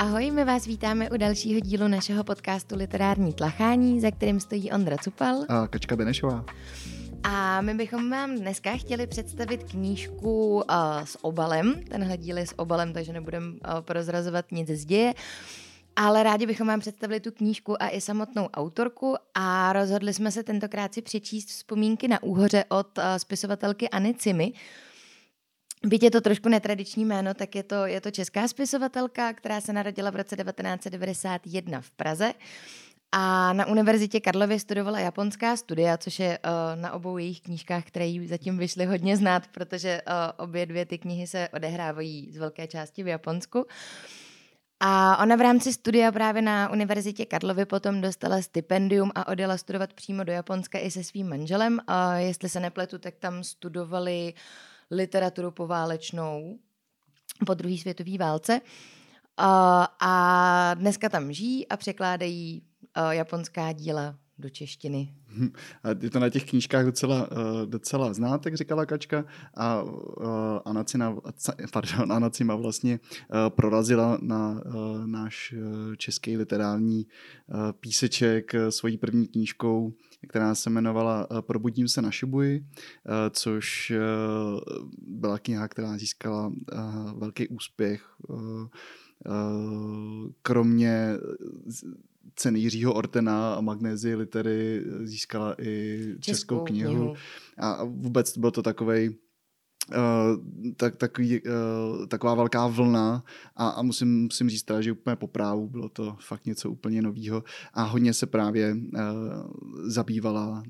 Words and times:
Ahoj, 0.00 0.30
my 0.30 0.44
vás 0.44 0.66
vítáme 0.66 1.10
u 1.10 1.16
dalšího 1.16 1.60
dílu 1.60 1.88
našeho 1.88 2.24
podcastu 2.24 2.76
Literární 2.76 3.32
tlachání, 3.32 4.00
za 4.00 4.10
kterým 4.10 4.40
stojí 4.40 4.72
Ondra 4.72 4.96
Cupal 4.96 5.44
a 5.48 5.66
Kačka 5.66 5.96
Benešová. 5.96 6.44
A 7.22 7.60
my 7.60 7.74
bychom 7.74 8.10
vám 8.10 8.36
dneska 8.36 8.76
chtěli 8.76 9.06
představit 9.06 9.64
knížku 9.64 10.54
uh, 10.54 10.62
s 11.04 11.24
obalem. 11.24 11.74
Tenhle 11.90 12.16
díl 12.16 12.38
je 12.38 12.46
s 12.46 12.58
obalem, 12.58 12.92
takže 12.92 13.12
nebudeme 13.12 13.46
uh, 13.46 13.56
prozrazovat 13.80 14.52
nic 14.52 14.68
z 14.68 14.84
děje. 14.84 15.14
Ale 15.96 16.22
rádi 16.22 16.46
bychom 16.46 16.66
vám 16.66 16.80
představili 16.80 17.20
tu 17.20 17.30
knížku 17.30 17.82
a 17.82 17.88
i 17.88 18.00
samotnou 18.00 18.46
autorku 18.46 19.16
a 19.34 19.72
rozhodli 19.72 20.14
jsme 20.14 20.32
se 20.32 20.42
tentokrát 20.42 20.94
si 20.94 21.02
přečíst 21.02 21.48
vzpomínky 21.48 22.08
na 22.08 22.22
úhoře 22.22 22.64
od 22.68 22.98
uh, 22.98 23.04
spisovatelky 23.16 23.88
Anny 23.88 24.14
Cimy, 24.14 24.52
Byť 25.84 26.02
je 26.02 26.10
to 26.10 26.20
trošku 26.20 26.48
netradiční 26.48 27.04
jméno, 27.04 27.34
tak 27.34 27.54
je 27.54 27.62
to, 27.62 27.86
je 27.86 28.00
to 28.00 28.10
česká 28.10 28.48
spisovatelka, 28.48 29.32
která 29.32 29.60
se 29.60 29.72
narodila 29.72 30.10
v 30.10 30.16
roce 30.16 30.36
1991 30.36 31.80
v 31.80 31.90
Praze. 31.90 32.32
A 33.12 33.52
na 33.52 33.66
Univerzitě 33.66 34.20
Karlově 34.20 34.60
studovala 34.60 35.00
japonská 35.00 35.56
studia, 35.56 35.96
což 35.96 36.18
je 36.18 36.38
uh, 36.38 36.80
na 36.80 36.92
obou 36.92 37.18
jejich 37.18 37.40
knížkách, 37.40 37.84
které 37.84 38.06
jí 38.06 38.26
zatím 38.26 38.58
vyšly 38.58 38.86
hodně 38.86 39.16
znát, 39.16 39.46
protože 39.46 40.02
uh, 40.06 40.12
obě 40.44 40.66
dvě 40.66 40.86
ty 40.86 40.98
knihy 40.98 41.26
se 41.26 41.48
odehrávají 41.48 42.32
z 42.32 42.36
velké 42.36 42.66
části 42.66 43.02
v 43.02 43.06
Japonsku. 43.06 43.66
A 44.80 45.16
ona 45.22 45.36
v 45.36 45.40
rámci 45.40 45.72
studia 45.72 46.12
právě 46.12 46.42
na 46.42 46.70
Univerzitě 46.70 47.26
Karlovy 47.26 47.64
potom 47.64 48.00
dostala 48.00 48.42
stipendium 48.42 49.12
a 49.14 49.28
odjela 49.28 49.56
studovat 49.56 49.92
přímo 49.92 50.24
do 50.24 50.32
Japonska 50.32 50.78
i 50.78 50.90
se 50.90 51.04
svým 51.04 51.28
manželem. 51.28 51.80
A 51.86 52.14
jestli 52.14 52.48
se 52.48 52.60
nepletu, 52.60 52.98
tak 52.98 53.14
tam 53.16 53.44
studovali 53.44 54.34
uh, 54.34 54.40
literaturu 54.90 55.50
poválečnou 55.50 56.58
po 57.46 57.54
druhé 57.54 57.78
světové 57.78 58.18
válce. 58.18 58.60
A, 60.00 60.74
dneska 60.74 61.08
tam 61.08 61.32
žijí 61.32 61.68
a 61.68 61.76
překládají 61.76 62.62
japonská 63.10 63.72
díla 63.72 64.18
do 64.38 64.50
češtiny. 64.50 65.14
A 65.82 65.88
je 66.02 66.10
to 66.10 66.18
na 66.18 66.30
těch 66.30 66.44
knížkách 66.44 66.84
docela, 66.84 67.28
docela 67.64 68.12
znát, 68.12 68.44
jak 68.44 68.54
říkala 68.54 68.86
Kačka. 68.86 69.24
A 69.56 69.84
Anacina, 70.64 71.16
pardon, 71.72 72.12
Anacima 72.12 72.54
vlastně 72.54 73.00
prorazila 73.48 74.18
na 74.22 74.62
náš 75.06 75.54
český 75.96 76.36
literární 76.36 77.06
píseček 77.80 78.52
svojí 78.70 78.98
první 78.98 79.28
knížkou 79.28 79.92
která 80.28 80.54
se 80.54 80.70
jmenovala 80.70 81.26
eh, 81.30 81.42
Probudím 81.42 81.88
se 81.88 82.02
na 82.02 82.10
Šibuji, 82.10 82.64
eh, 82.64 83.30
což 83.30 83.90
eh, 83.90 84.00
byla 84.98 85.38
kniha, 85.38 85.68
která 85.68 85.98
získala 85.98 86.52
velký 87.16 87.48
úspěch. 87.48 88.02
Kromě 90.42 91.14
ceny 92.36 92.60
Jiřího 92.60 92.94
Ortena 92.94 93.54
a 93.54 93.60
Magnézie 93.60 94.16
litery 94.16 94.84
získala 95.02 95.54
i 95.62 95.98
českou, 95.98 96.20
českou 96.20 96.64
knihu. 96.64 96.90
knihu. 96.90 97.14
A 97.58 97.84
vůbec 97.84 98.38
byl 98.38 98.50
to 98.50 98.62
takovej 98.62 99.16
tak, 100.76 100.96
takový, 100.96 101.40
uh, 101.42 102.06
taková 102.06 102.34
velká 102.34 102.66
vlna 102.66 103.24
a, 103.56 103.68
a 103.68 103.82
musím, 103.82 104.22
musím 104.22 104.50
říct 104.50 104.62
teda, 104.62 104.80
že 104.80 104.92
úplně 104.92 105.16
po 105.16 105.26
právu 105.26 105.68
bylo 105.68 105.88
to 105.88 106.16
fakt 106.20 106.46
něco 106.46 106.70
úplně 106.70 107.02
novýho 107.02 107.44
a 107.74 107.82
hodně 107.82 108.14
se 108.14 108.26
právě 108.26 108.74
uh, 108.74 109.00
zabývala, 109.82 110.62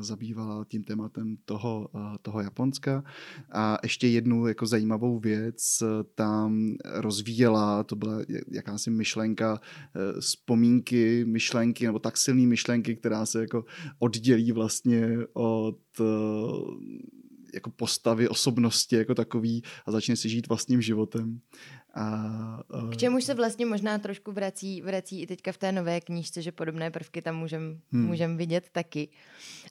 zabývala 0.00 0.64
tím 0.64 0.84
tématem 0.84 1.36
toho, 1.44 1.88
toho 2.22 2.40
Japonska. 2.40 3.04
A 3.52 3.78
ještě 3.82 4.08
jednu 4.08 4.46
jako 4.46 4.66
zajímavou 4.66 5.18
věc 5.18 5.82
tam 6.14 6.74
rozvíjela, 6.84 7.84
to 7.84 7.96
byla 7.96 8.18
jakási 8.50 8.90
myšlenka, 8.90 9.60
vzpomínky, 10.20 11.24
myšlenky 11.24 11.86
nebo 11.86 11.98
tak 11.98 12.16
silný 12.16 12.46
myšlenky, 12.46 12.96
která 12.96 13.26
se 13.26 13.40
jako 13.40 13.64
oddělí 13.98 14.52
vlastně 14.52 15.18
od 15.32 15.78
jako 17.58 17.70
postavy, 17.70 18.28
osobnosti 18.28 18.96
jako 18.96 19.14
takový 19.14 19.62
a 19.86 19.90
začne 19.90 20.16
si 20.16 20.28
žít 20.28 20.48
vlastním 20.48 20.82
životem. 20.82 21.40
A, 21.94 22.62
uh... 22.74 22.90
K 22.90 22.96
čemu 22.96 23.20
se 23.20 23.34
vlastně 23.34 23.66
možná 23.66 23.98
trošku 23.98 24.32
vrací, 24.32 24.82
vrací 24.82 25.22
i 25.22 25.26
teďka 25.26 25.52
v 25.52 25.58
té 25.58 25.72
nové 25.72 26.00
knížce, 26.00 26.42
že 26.42 26.52
podobné 26.52 26.90
prvky 26.90 27.22
tam 27.22 27.36
můžeme 27.36 27.76
hmm. 27.92 28.06
můžem 28.06 28.36
vidět 28.36 28.68
taky. 28.72 29.08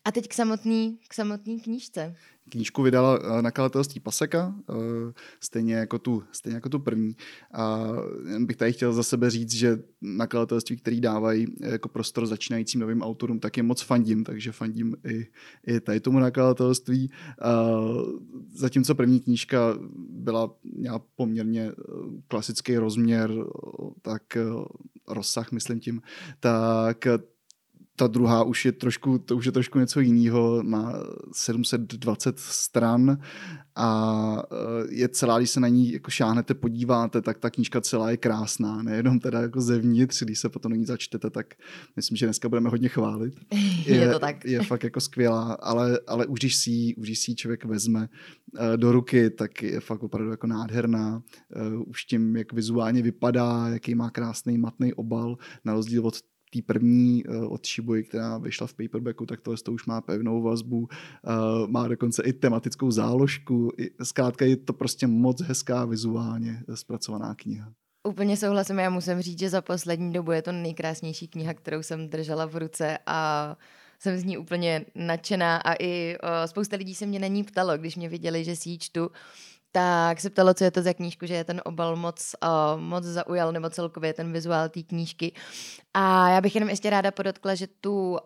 A 0.06 0.12
teď 0.12 0.28
k 0.28 0.34
samotný, 0.34 1.00
k 1.08 1.14
samotný 1.14 1.60
knížce. 1.60 2.16
Knížku 2.50 2.84
vydala 2.84 3.20
uh, 3.20 3.42
nakladatelství 3.42 4.00
Paseka, 4.00 4.56
uh, 4.70 4.76
stejně 5.40 5.76
jako, 5.76 6.00
tu, 6.00 6.24
stejně 6.32 6.56
jako 6.56 6.70
tu 6.70 6.80
první. 6.80 7.16
A 7.54 7.88
bych 8.40 8.56
tady 8.56 8.74
chtěl 8.74 8.94
za 8.94 9.04
sebe 9.04 9.30
říct, 9.30 9.54
že 9.54 9.80
nakladatelství, 10.02 10.78
který 10.78 11.02
dávají 11.02 11.48
jako 11.60 11.90
prostor 11.90 12.26
začínajícím 12.26 12.82
novým 12.82 13.02
autorům, 13.02 13.40
tak 13.40 13.58
je 13.58 13.64
moc 13.64 13.82
fandím, 13.82 14.24
takže 14.24 14.52
fandím 14.52 14.96
i, 15.08 15.28
i 15.68 15.80
tady 15.80 16.00
tomu 16.00 16.20
nakladatelství. 16.20 17.12
Zatímco 18.54 18.96
první 18.96 19.20
knížka 19.20 19.78
byla, 20.10 20.56
měla 20.64 21.00
poměrně 21.16 21.72
klasický 22.28 22.78
rozměr, 22.78 23.32
tak 24.02 24.38
eh, 24.38 24.42
rozsah, 25.08 25.52
myslím 25.52 25.80
tím, 25.80 26.02
tak 26.40 27.08
ta 28.00 28.08
druhá 28.08 28.44
už 28.44 28.66
je 28.66 28.72
trošku, 28.72 29.18
to 29.18 29.38
už 29.38 29.46
je 29.46 29.52
trošku 29.52 29.80
něco 29.80 30.00
jiného, 30.00 30.64
má 30.64 30.94
720 31.32 32.40
stran 32.40 33.18
a 33.76 34.44
eh, 34.52 34.88
je 34.90 35.10
celá, 35.10 35.38
když 35.38 35.50
se 35.50 35.60
na 35.60 35.68
ní 35.68 35.92
jako 35.92 36.12
šáhnete, 36.12 36.54
podíváte, 36.54 37.22
tak 37.22 37.38
ta 37.38 37.50
knížka 37.50 37.82
celá 37.82 38.12
je 38.12 38.18
krásná, 38.18 38.84
nejenom 38.84 39.20
teda 39.20 39.42
jako 39.42 39.62
zevnitř, 39.62 40.24
když 40.24 40.40
se 40.40 40.50
potom 40.50 40.72
na 40.72 40.76
ní 40.76 40.86
začtete, 40.86 41.30
tak 41.30 41.54
myslím, 41.96 42.18
že 42.18 42.26
dneska 42.26 42.50
budeme 42.50 42.70
hodně 42.70 42.90
chválit. 42.90 43.34
Je, 43.86 43.96
je 43.96 44.14
to 44.14 44.20
tak. 44.20 44.46
Je 44.46 44.64
fakt 44.64 44.84
jako 44.84 45.02
skvělá, 45.02 45.54
ale, 45.54 46.00
ale 46.08 46.26
už 46.26 46.40
když 46.40 46.56
si, 46.56 46.96
už 46.98 47.08
když 47.08 47.20
si 47.20 47.36
člověk 47.36 47.66
vezme 47.66 48.10
eh, 48.58 48.78
do 48.78 48.92
ruky, 48.92 49.30
tak 49.30 49.64
je 49.64 49.80
fakt 49.80 50.04
opravdu 50.04 50.32
jako 50.32 50.48
nádherná. 50.48 51.22
Eh, 51.56 51.78
už 51.86 52.06
tím, 52.06 52.36
jak 52.36 52.54
vizuálně 52.54 53.02
vypadá, 53.02 53.68
jaký 53.70 53.96
má 53.96 54.10
krásný 54.10 54.58
matný 54.58 54.94
obal, 54.94 55.38
na 55.66 55.74
rozdíl 55.74 56.08
od 56.08 56.16
té 56.54 56.60
první 56.66 57.26
uh, 57.26 57.54
od 57.54 57.68
Shibuya, 57.68 58.04
která 58.04 58.38
vyšla 58.38 58.68
v 58.68 58.74
paperbacku, 58.74 59.26
tak 59.26 59.42
tohle 59.42 59.58
to 59.64 59.72
už 59.72 59.86
má 59.86 60.02
pevnou 60.02 60.42
vazbu, 60.42 60.78
uh, 60.78 60.88
má 61.68 61.88
dokonce 61.88 62.24
i 62.24 62.34
tematickou 62.34 62.92
záložku. 62.92 63.72
Zkrátka 64.04 64.46
je 64.46 64.58
to 64.58 64.74
prostě 64.74 65.08
moc 65.08 65.42
hezká 65.42 65.86
vizuálně 65.86 66.64
zpracovaná 66.74 67.36
kniha. 67.36 67.74
Úplně 68.08 68.38
souhlasím, 68.38 68.80
já 68.80 68.90
musím 68.90 69.22
říct, 69.22 69.40
že 69.40 69.50
za 69.50 69.62
poslední 69.62 70.14
dobu 70.14 70.32
je 70.32 70.42
to 70.42 70.52
nejkrásnější 70.52 71.28
kniha, 71.28 71.54
kterou 71.54 71.84
jsem 71.84 72.10
držela 72.10 72.46
v 72.46 72.56
ruce 72.56 72.98
a 73.06 73.58
jsem 74.00 74.18
z 74.18 74.24
ní 74.24 74.38
úplně 74.38 74.86
nadšená 74.96 75.58
a 75.58 75.74
i 75.74 76.18
uh, 76.24 76.30
spousta 76.46 76.78
lidí 76.78 76.96
se 76.96 77.06
mě 77.06 77.20
na 77.20 77.28
ní 77.28 77.44
ptalo, 77.44 77.78
když 77.78 77.96
mě 77.96 78.10
viděli, 78.10 78.44
že 78.44 78.56
si 78.56 78.70
ji 78.70 78.78
čtu, 78.78 79.10
tak 79.78 80.22
se 80.22 80.30
ptalo, 80.30 80.54
co 80.54 80.64
je 80.64 80.72
to 80.72 80.82
za 80.82 80.94
knížku, 80.94 81.26
že 81.26 81.34
je 81.34 81.44
ten 81.44 81.62
obal 81.66 81.96
moc, 81.96 82.36
uh, 82.44 82.82
moc 82.82 83.04
zaujal, 83.04 83.52
nebo 83.52 83.70
celkově 83.70 84.14
ten 84.14 84.34
vizuál 84.34 84.70
té 84.70 84.84
knížky. 84.84 85.32
A 85.94 86.30
já 86.30 86.42
bych 86.42 86.56
jenom 86.56 86.70
ještě 86.70 86.90
ráda 86.90 87.12
podotkla, 87.12 87.56
že 87.56 87.68
tu, 87.68 88.12
uh, 88.12 88.18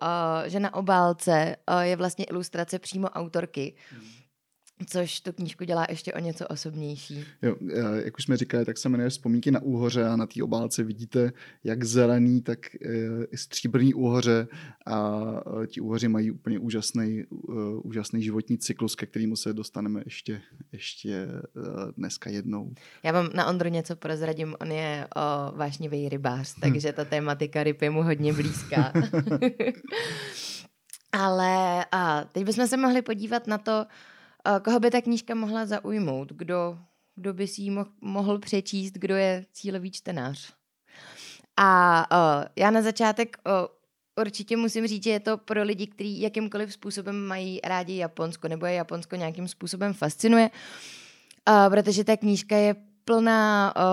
že 0.46 0.60
na 0.60 0.74
obálce 0.74 1.56
uh, 1.72 1.80
je 1.80 1.96
vlastně 1.96 2.26
ilustrace 2.26 2.80
přímo 2.80 3.10
autorky. 3.10 3.74
Hmm 3.92 4.21
Což 4.86 5.22
tu 5.22 5.34
knížku 5.34 5.64
dělá 5.64 5.86
ještě 5.90 6.14
o 6.14 6.20
něco 6.20 6.48
osobnější. 6.48 7.26
Jo, 7.42 7.56
jak 8.06 8.18
už 8.18 8.24
jsme 8.24 8.38
říkali, 8.38 8.66
tak 8.66 8.78
se 8.78 8.90
jmenuje 8.90 9.10
Vzpomínky 9.10 9.52
na 9.52 9.62
úhoře 9.62 10.06
a 10.06 10.16
na 10.16 10.26
té 10.26 10.44
obálce 10.44 10.84
vidíte 10.84 11.32
jak 11.64 11.84
zelený, 11.84 12.42
tak 12.42 12.60
eh, 12.76 12.90
i 13.32 13.38
stříbrný 13.38 13.94
úhoře 13.94 14.48
a 14.86 15.22
eh, 15.64 15.68
ti 15.68 15.82
úhoři 15.82 16.08
mají 16.08 16.32
úplně 16.32 16.60
úžasný, 16.60 17.24
eh, 17.24 17.54
úžasný 17.84 18.24
životní 18.24 18.58
cyklus, 18.58 18.96
ke 18.96 19.06
kterému 19.06 19.36
se 19.36 19.54
dostaneme 19.54 20.02
ještě, 20.06 20.42
ještě 20.72 21.28
dneska 21.98 22.30
jednou. 22.30 22.74
Já 23.04 23.12
vám 23.12 23.30
na 23.34 23.48
Ondru 23.48 23.70
něco 23.70 23.96
prozradím, 23.96 24.56
on 24.60 24.72
je 24.72 25.08
o, 25.16 25.58
vášnivý 25.58 26.10
rybář, 26.10 26.56
hm. 26.58 26.62
takže 26.62 26.94
ta 26.94 27.06
tématika 27.06 27.64
ryb 27.64 27.82
je 27.82 27.90
mu 27.90 28.04
hodně 28.04 28.34
blízká. 28.34 28.94
Ale 31.12 31.86
a 31.92 32.24
teď 32.32 32.46
bychom 32.46 32.68
se 32.68 32.78
mohli 32.78 33.02
podívat 33.02 33.48
na 33.48 33.58
to, 33.58 33.86
Koho 34.64 34.80
by 34.80 34.92
ta 34.92 35.02
knížka 35.02 35.36
mohla 35.36 35.66
zaujmout? 35.66 36.32
Kdo, 36.34 36.78
kdo 37.16 37.34
by 37.34 37.48
si 37.48 37.62
ji 37.62 37.72
mo- 37.72 37.92
mohl 38.02 38.40
přečíst? 38.40 38.94
Kdo 38.94 39.16
je 39.16 39.46
cílový 39.52 39.92
čtenář? 39.92 40.54
A 41.58 42.06
uh, 42.12 42.46
já 42.56 42.72
na 42.72 42.82
začátek 42.82 43.38
uh, 43.46 43.54
určitě 44.22 44.58
musím 44.58 44.88
říct, 44.88 45.04
že 45.04 45.10
je 45.10 45.20
to 45.20 45.38
pro 45.38 45.64
lidi, 45.64 45.88
kteří 45.88 46.22
jakýmkoliv 46.22 46.74
způsobem 46.74 47.26
mají 47.26 47.60
rádi 47.64 47.98
Japonsko 47.98 48.48
nebo 48.48 48.66
je 48.66 48.74
Japonsko 48.74 49.16
nějakým 49.16 49.48
způsobem 49.48 49.94
fascinuje, 49.94 50.50
uh, 51.50 51.70
protože 51.70 52.04
ta 52.04 52.18
knížka 52.18 52.56
je 52.56 52.76
plná, 53.06 53.74
uh, 53.78 53.84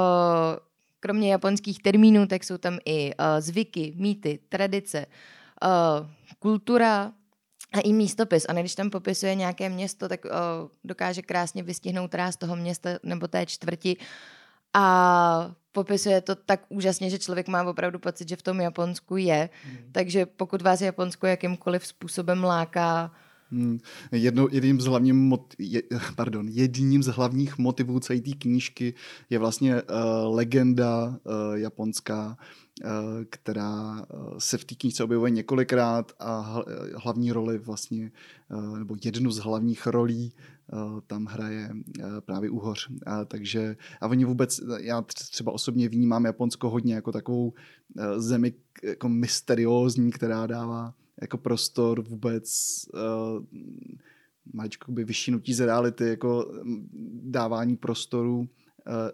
kromě 1.01 1.33
japonských 1.33 1.83
termínů, 1.83 2.27
tak 2.27 2.45
jsou 2.45 2.59
tam 2.59 2.79
i 2.85 3.15
uh, 3.15 3.25
zvyky, 3.39 3.95
mýty, 3.97 4.39
tradice, 4.49 5.07
uh, 5.65 6.07
kultura, 6.39 7.13
a 7.73 7.81
i 7.81 7.93
místopis. 7.93 8.47
A 8.49 8.53
když 8.53 8.75
tam 8.75 8.91
popisuje 8.91 9.35
nějaké 9.35 9.69
město, 9.69 10.09
tak 10.09 10.25
o, 10.25 10.29
dokáže 10.85 11.23
krásně 11.23 11.63
vystihnout 11.63 12.15
ráz 12.15 12.37
toho 12.37 12.57
města 12.57 12.91
nebo 13.03 13.29
té 13.29 13.47
čtvrti. 13.47 13.97
A 14.75 15.55
popisuje 15.73 16.21
to 16.21 16.35
tak 16.35 16.61
úžasně, 16.69 17.11
že 17.11 17.19
člověk 17.19 17.49
má 17.49 17.63
opravdu 17.63 17.99
pocit, 17.99 18.29
že 18.29 18.37
v 18.37 18.43
tom 18.43 18.61
Japonsku 18.61 19.17
je. 19.17 19.51
Hmm. 19.65 19.79
Takže 19.93 20.27
pokud 20.27 20.63
vás 20.63 20.81
Japonsko 20.81 21.27
jakýmkoliv 21.27 21.87
způsobem 21.87 22.45
láká, 22.45 23.11
Hmm. 23.51 23.79
Jedno, 24.13 24.49
jedním, 24.51 24.81
z 24.81 24.85
hlavních 24.85 25.13
mot, 25.13 25.55
je, 25.59 25.83
pardon, 26.17 26.49
jedním 26.49 27.03
z 27.03 27.07
hlavních 27.07 27.59
motivů 27.59 28.01
celé 28.01 28.21
té 28.21 28.31
knížky 28.31 28.95
je 29.31 29.39
vlastně 29.39 29.75
uh, 29.75 30.37
legenda 30.37 31.07
uh, 31.07 31.15
japonská, 31.55 32.27
uh, 32.27 32.35
která 33.31 33.93
uh, 33.93 34.39
se 34.39 34.59
v 34.59 34.65
té 34.65 34.75
knížce 34.75 35.05
objevuje 35.05 35.31
několikrát 35.31 36.13
a 36.19 36.63
hlavní 36.97 37.33
roli 37.33 37.59
vlastně, 37.59 38.13
nebo 38.79 38.97
jednu 39.05 39.31
z 39.31 39.39
hlavních 39.39 39.87
rolí 39.87 40.33
tam 41.07 41.27
hraje 41.27 41.71
právě 42.21 42.51
Uhoř. 42.51 42.89
Uh, 42.89 42.97
takže, 43.27 43.77
a 44.01 44.07
oni 44.07 44.25
vůbec, 44.25 44.61
já 44.81 45.03
třeba 45.03 45.53
osobně 45.53 45.89
vnímám 45.89 46.25
Japonsko 46.25 46.71
hodně 46.71 46.95
jako 46.95 47.13
takovou 47.13 47.53
zemi 48.17 48.53
jako 48.83 49.09
mysteriózní, 49.09 50.11
která 50.11 50.47
dává 50.47 50.95
jako 51.21 51.39
prostor 51.39 52.03
vůbec 52.03 52.51
maličko 54.53 54.93
by 54.93 55.05
vyšinutí 55.05 55.55
z 55.55 55.61
reality, 55.61 56.09
jako 56.09 56.53
dávání 57.23 57.77
prostoru 57.77 58.49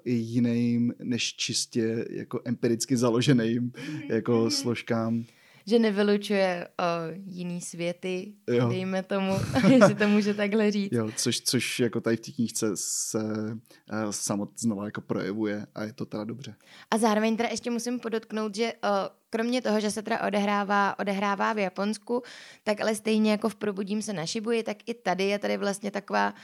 i 0.05 0.13
jiným 0.13 0.95
než 1.03 1.35
čistě 1.37 2.05
jako 2.11 2.41
empiricky 2.45 2.97
založeným 2.97 3.73
jako 4.09 4.41
mhm. 4.41 4.51
složkám 4.51 5.25
že 5.67 5.79
nevylučuje 5.79 6.69
uh, 6.81 7.17
jiný 7.27 7.61
světy, 7.61 8.33
jo. 8.49 8.69
dejme 8.69 9.03
tomu, 9.03 9.35
jestli 9.71 9.95
to 9.95 10.09
může 10.09 10.35
takhle 10.35 10.71
říct. 10.71 10.93
Jo, 10.93 11.11
což, 11.17 11.41
což 11.41 11.81
jako 11.81 12.01
tady 12.01 12.17
v 12.17 12.21
té 12.21 12.33
knížce 12.33 12.67
se 12.75 13.19
uh, 13.23 14.11
samot 14.11 14.51
znova 14.61 14.85
jako 14.85 15.01
projevuje 15.01 15.67
a 15.75 15.85
je 15.85 15.93
to 15.93 16.07
teda 16.07 16.25
dobře. 16.25 16.55
A 16.91 16.99
zároveň 16.99 17.37
teda 17.37 17.49
ještě 17.49 17.71
musím 17.71 18.01
podotknout, 18.01 18.55
že 18.55 18.73
uh, 18.73 18.91
kromě 19.31 19.63
toho, 19.63 19.81
že 19.81 19.91
se 19.91 20.03
teda 20.03 20.27
odehrává, 20.27 20.99
odehrává 20.99 21.53
v 21.53 21.59
Japonsku, 21.59 22.23
tak 22.65 22.81
ale 22.81 22.95
stejně 22.95 23.31
jako 23.31 23.49
v 23.49 23.55
Probudím 23.55 24.03
se 24.03 24.13
na 24.13 24.27
Šibuji, 24.27 24.63
tak 24.63 24.77
i 24.87 24.95
tady 24.95 25.25
je 25.25 25.39
tady 25.39 25.57
vlastně 25.57 25.91
taková 25.91 26.31
uh, 26.31 26.39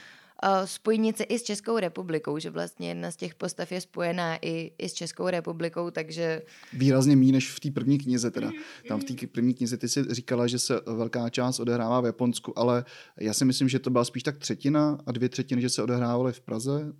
spojnice 0.65 1.23
i 1.23 1.39
s 1.39 1.43
Českou 1.43 1.79
republikou, 1.79 2.39
že 2.39 2.49
vlastně 2.49 2.87
jedna 2.87 3.11
z 3.11 3.15
těch 3.15 3.35
postav 3.35 3.71
je 3.71 3.81
spojená 3.81 4.37
i, 4.41 4.71
i 4.77 4.89
s 4.89 4.93
Českou 4.93 5.29
republikou, 5.29 5.91
takže... 5.91 6.41
Výrazně 6.73 7.15
méně 7.15 7.31
než 7.31 7.51
v 7.51 7.59
té 7.59 7.71
první 7.71 7.97
knize 7.97 8.31
teda. 8.31 8.51
Tam 8.87 8.99
v 8.99 9.03
té 9.03 9.27
první 9.27 9.53
knize 9.53 9.77
ty 9.77 9.89
si 9.89 10.03
říkala, 10.09 10.47
že 10.47 10.59
se 10.59 10.81
velká 10.85 11.29
část 11.29 11.59
odehrává 11.59 12.01
v 12.01 12.05
Japonsku, 12.05 12.59
ale 12.59 12.85
já 13.19 13.33
si 13.33 13.45
myslím, 13.45 13.69
že 13.69 13.79
to 13.79 13.89
byla 13.89 14.05
spíš 14.05 14.23
tak 14.23 14.37
třetina 14.37 14.97
a 15.05 15.11
dvě 15.11 15.29
třetiny, 15.29 15.61
že 15.61 15.69
se 15.69 15.83
odehrávaly 15.83 16.33
v 16.33 16.41
Praze. 16.41 16.93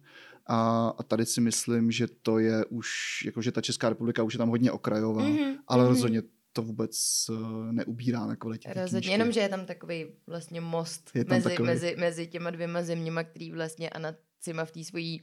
A, 0.48 0.88
a 0.98 1.04
tady 1.04 1.26
si 1.26 1.42
myslím, 1.42 1.92
že 1.92 2.08
to 2.22 2.40
je 2.40 2.66
už, 2.66 2.88
jakože 3.26 3.52
ta 3.52 3.62
Česká 3.62 3.90
republika 3.90 4.24
už 4.24 4.34
je 4.34 4.38
tam 4.38 4.50
hodně 4.50 4.72
okrajová, 4.72 5.24
mm-hmm. 5.24 5.56
ale 5.68 5.84
mm-hmm. 5.84 6.24
To 6.54 6.62
vůbec 6.62 7.26
uh, 7.30 7.72
neubírá 7.72 8.26
na 8.26 8.36
kvalitě. 8.36 8.74
Rozhodně, 8.76 9.12
jenom, 9.12 9.32
že 9.32 9.40
je 9.40 9.50
tam 9.50 9.66
takový 9.66 10.06
vlastně 10.28 10.62
most 10.62 11.12
mezi, 11.30 11.50
takový... 11.50 11.68
mezi, 11.68 11.96
mezi 12.00 12.28
těma 12.28 12.50
dvěma 12.50 12.82
zeměma, 12.82 13.24
který 13.24 13.52
vlastně 13.52 13.90
Anna 13.90 14.14
Cima 14.40 14.66
v 14.66 14.72
té 14.72 14.84
svojí 14.84 15.22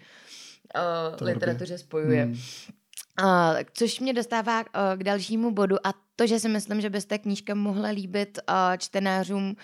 uh, 1.18 1.26
literatuře 1.26 1.78
spojuje. 1.78 2.24
Hmm. 2.24 2.38
Uh, 3.22 3.28
což 3.72 4.00
mě 4.00 4.12
dostává 4.12 4.60
uh, 4.60 4.64
k 4.96 5.04
dalšímu 5.04 5.50
bodu 5.50 5.86
a 5.86 5.94
to, 6.16 6.26
že 6.26 6.40
si 6.40 6.48
myslím, 6.48 6.80
že 6.80 6.90
by 6.90 7.02
ta 7.02 7.18
knížka 7.18 7.54
mohla 7.54 7.88
líbit 7.88 8.38
uh, 8.48 8.54
čtenářům, 8.78 9.56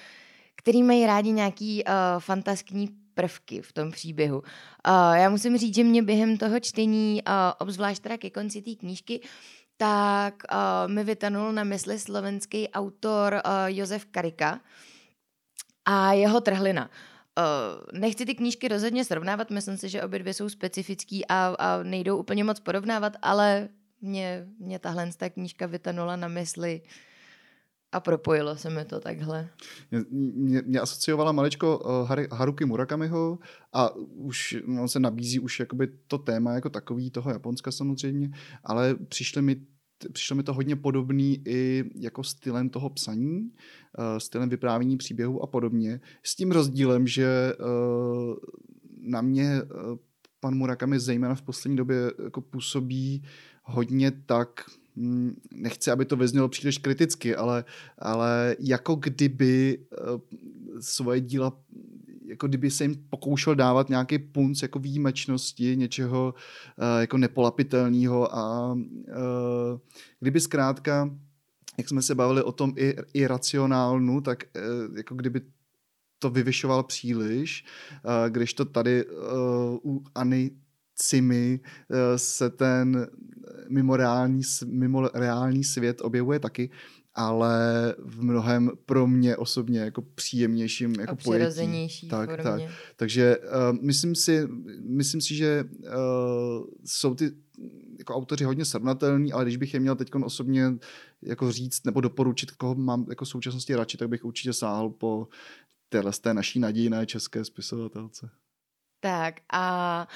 který 0.56 0.82
mají 0.82 1.06
rádi 1.06 1.32
nějaký 1.32 1.84
uh, 1.84 1.93
fantaskní 2.19 2.88
prvky 3.14 3.62
v 3.62 3.72
tom 3.72 3.90
příběhu. 3.90 4.38
Uh, 4.38 5.14
já 5.14 5.31
musím 5.31 5.58
říct, 5.58 5.75
že 5.75 5.84
mě 5.84 6.02
během 6.02 6.37
toho 6.37 6.60
čtení, 6.60 7.22
uh, 7.28 7.32
obzvlášť 7.58 8.02
teda 8.02 8.19
ke 8.19 8.31
konci 8.31 8.62
té 8.62 8.75
knížky, 8.75 9.20
tak 9.76 10.43
uh, 10.53 10.93
mi 10.93 11.05
vytanul 11.05 11.53
na 11.53 11.65
mysli 11.65 11.99
slovenský 11.99 12.69
autor 12.69 13.35
uh, 13.35 13.67
Josef 13.67 14.05
Karika 14.05 14.61
a 15.85 16.12
jeho 16.12 16.41
trhlina. 16.41 16.91
Uh, 17.38 18.00
nechci 18.00 18.26
ty 18.26 18.35
knížky 18.35 18.69
rozhodně 18.69 19.05
srovnávat, 19.05 19.50
myslím 19.50 19.76
si, 19.76 19.88
že 19.88 20.03
obě 20.03 20.19
dvě 20.19 20.35
jsou 20.35 20.49
specifický 20.49 21.26
a, 21.26 21.55
a 21.59 21.82
nejdou 21.82 22.17
úplně 22.17 22.44
moc 22.44 22.61
porovnávat, 22.61 23.12
ale 23.23 23.69
mě, 24.00 24.47
mě 24.59 24.79
tahle 24.79 25.11
ta 25.17 25.31
knížka 25.31 25.67
vytanula 25.67 26.17
na 26.17 26.29
mysli 26.29 26.82
a 27.94 28.00
propojilo 28.00 28.56
se 28.56 28.70
mi 28.70 28.85
to 28.85 29.00
takhle. 29.00 29.49
Mě, 30.11 30.62
mě 30.67 30.81
asociovala 30.81 31.32
maličko 31.32 31.79
uh, 31.79 32.11
Haruki 32.31 32.64
Murakamiho 32.64 33.38
a 33.73 33.91
už 34.14 34.56
on 34.81 34.88
se 34.88 35.00
nabízí 35.00 35.38
už 35.38 35.61
jakoby 35.61 35.88
to 36.08 36.19
téma 36.19 36.52
jako 36.52 36.70
takový 36.70 37.11
toho 37.11 37.31
Japonska 37.31 37.73
samozřejmě, 37.73 38.31
ale 38.64 38.94
přišly 38.94 39.43
mi 39.43 39.56
přišlo 40.12 40.37
mi 40.37 40.43
to 40.43 40.55
hodně 40.55 40.76
podobný 40.76 41.43
i 41.46 41.85
jako 41.94 42.25
stylem 42.25 42.69
toho 42.69 42.91
psaní, 42.91 43.41
uh, 43.41 44.19
stylem 44.19 44.49
vyprávění 44.49 44.96
příběhu 44.96 45.43
a 45.43 45.46
podobně. 45.46 46.00
S 46.23 46.37
tím 46.37 46.50
rozdílem, 46.50 47.06
že 47.06 47.52
uh, 47.61 48.35
na 49.00 49.20
mě 49.20 49.62
uh, 49.62 49.96
pan 50.41 50.55
Murakami 50.55 51.00
zejména 51.00 51.35
v 51.35 51.43
poslední 51.43 51.76
době 51.76 51.96
jako 52.25 52.41
působí 52.41 53.23
hodně 53.62 54.11
tak, 54.11 54.64
nechci, 55.55 55.91
aby 55.91 56.05
to 56.05 56.17
vyznělo 56.17 56.49
příliš 56.49 56.79
kriticky, 56.79 57.37
ale, 57.37 57.64
ale 57.99 58.56
jako 58.58 58.94
kdyby 58.94 59.79
svoje 60.81 61.20
díla 61.20 61.52
jako 62.25 62.49
kdyby 62.49 62.70
se 62.70 62.85
jim 62.85 63.05
pokoušel 63.11 63.55
dávat 63.55 63.88
nějaký 63.88 64.19
punc 64.19 64.62
jako 64.62 64.79
výjimečnosti, 64.79 65.76
něčeho 65.76 66.35
uh, 66.35 67.00
jako 67.00 67.19
nepolapitelného 67.19 68.37
a 68.37 68.73
uh, 68.73 68.82
kdyby 70.20 70.41
zkrátka, 70.41 71.11
jak 71.79 71.88
jsme 71.88 72.02
se 72.02 72.14
bavili 72.14 72.43
o 72.43 72.52
tom 72.52 72.73
i, 72.76 72.96
iracionálnu, 73.14 74.20
tak 74.20 74.44
uh, 74.88 74.96
jako 74.96 75.14
kdyby 75.14 75.41
to 76.19 76.31
vyvyšoval 76.31 76.82
příliš, 76.82 77.64
když 78.29 78.55
to 78.55 78.64
tady 78.64 79.05
uAny 79.82 80.50
Cimy 80.50 80.63
uh, 81.61 81.96
se 82.17 82.50
ten 82.50 83.06
mimo 83.69 83.96
reální, 83.96 84.43
mimo 84.67 85.08
reální 85.14 85.64
svět 85.64 86.00
objevuje 86.00 86.38
taky 86.38 86.70
ale 87.14 87.94
v 87.99 88.23
mnohem 88.25 88.70
pro 88.87 89.06
mě 89.06 89.37
osobně 89.37 89.81
jako 89.81 90.02
příjemnějším 90.02 90.94
jako 91.00 91.17
pojetí. 91.17 92.08
Tak, 92.08 92.31
formě. 92.31 92.44
tak. 92.44 92.62
Takže 92.96 93.37
uh, 93.38 93.79
myslím, 93.81 94.14
si, 94.14 94.49
myslím 94.81 95.20
si, 95.20 95.35
že 95.35 95.64
uh, 95.64 96.67
jsou 96.85 97.14
ty 97.14 97.32
jako 97.98 98.15
autoři 98.15 98.44
hodně 98.44 98.65
srovnatelní, 98.65 99.32
ale 99.32 99.44
když 99.44 99.56
bych 99.56 99.74
je 99.74 99.81
měl 99.81 99.96
teď 99.96 100.15
osobně 100.15 100.72
jako 101.22 101.53
říct 101.53 101.84
nebo 101.84 102.01
doporučit, 102.01 102.51
koho 102.51 102.74
mám 102.74 103.06
jako 103.08 103.24
v 103.24 103.29
současnosti 103.29 103.74
radši, 103.74 103.96
tak 103.96 104.08
bych 104.08 104.24
určitě 104.24 104.53
sáhl 104.53 104.91
po 104.91 105.29
téhle 105.89 106.13
té 106.20 106.34
naší 106.34 106.60
nadějné 106.60 107.06
české 107.06 107.44
spisovatelce. 107.44 108.31
Tak 109.01 109.34
a 109.53 110.06
uh, 110.08 110.15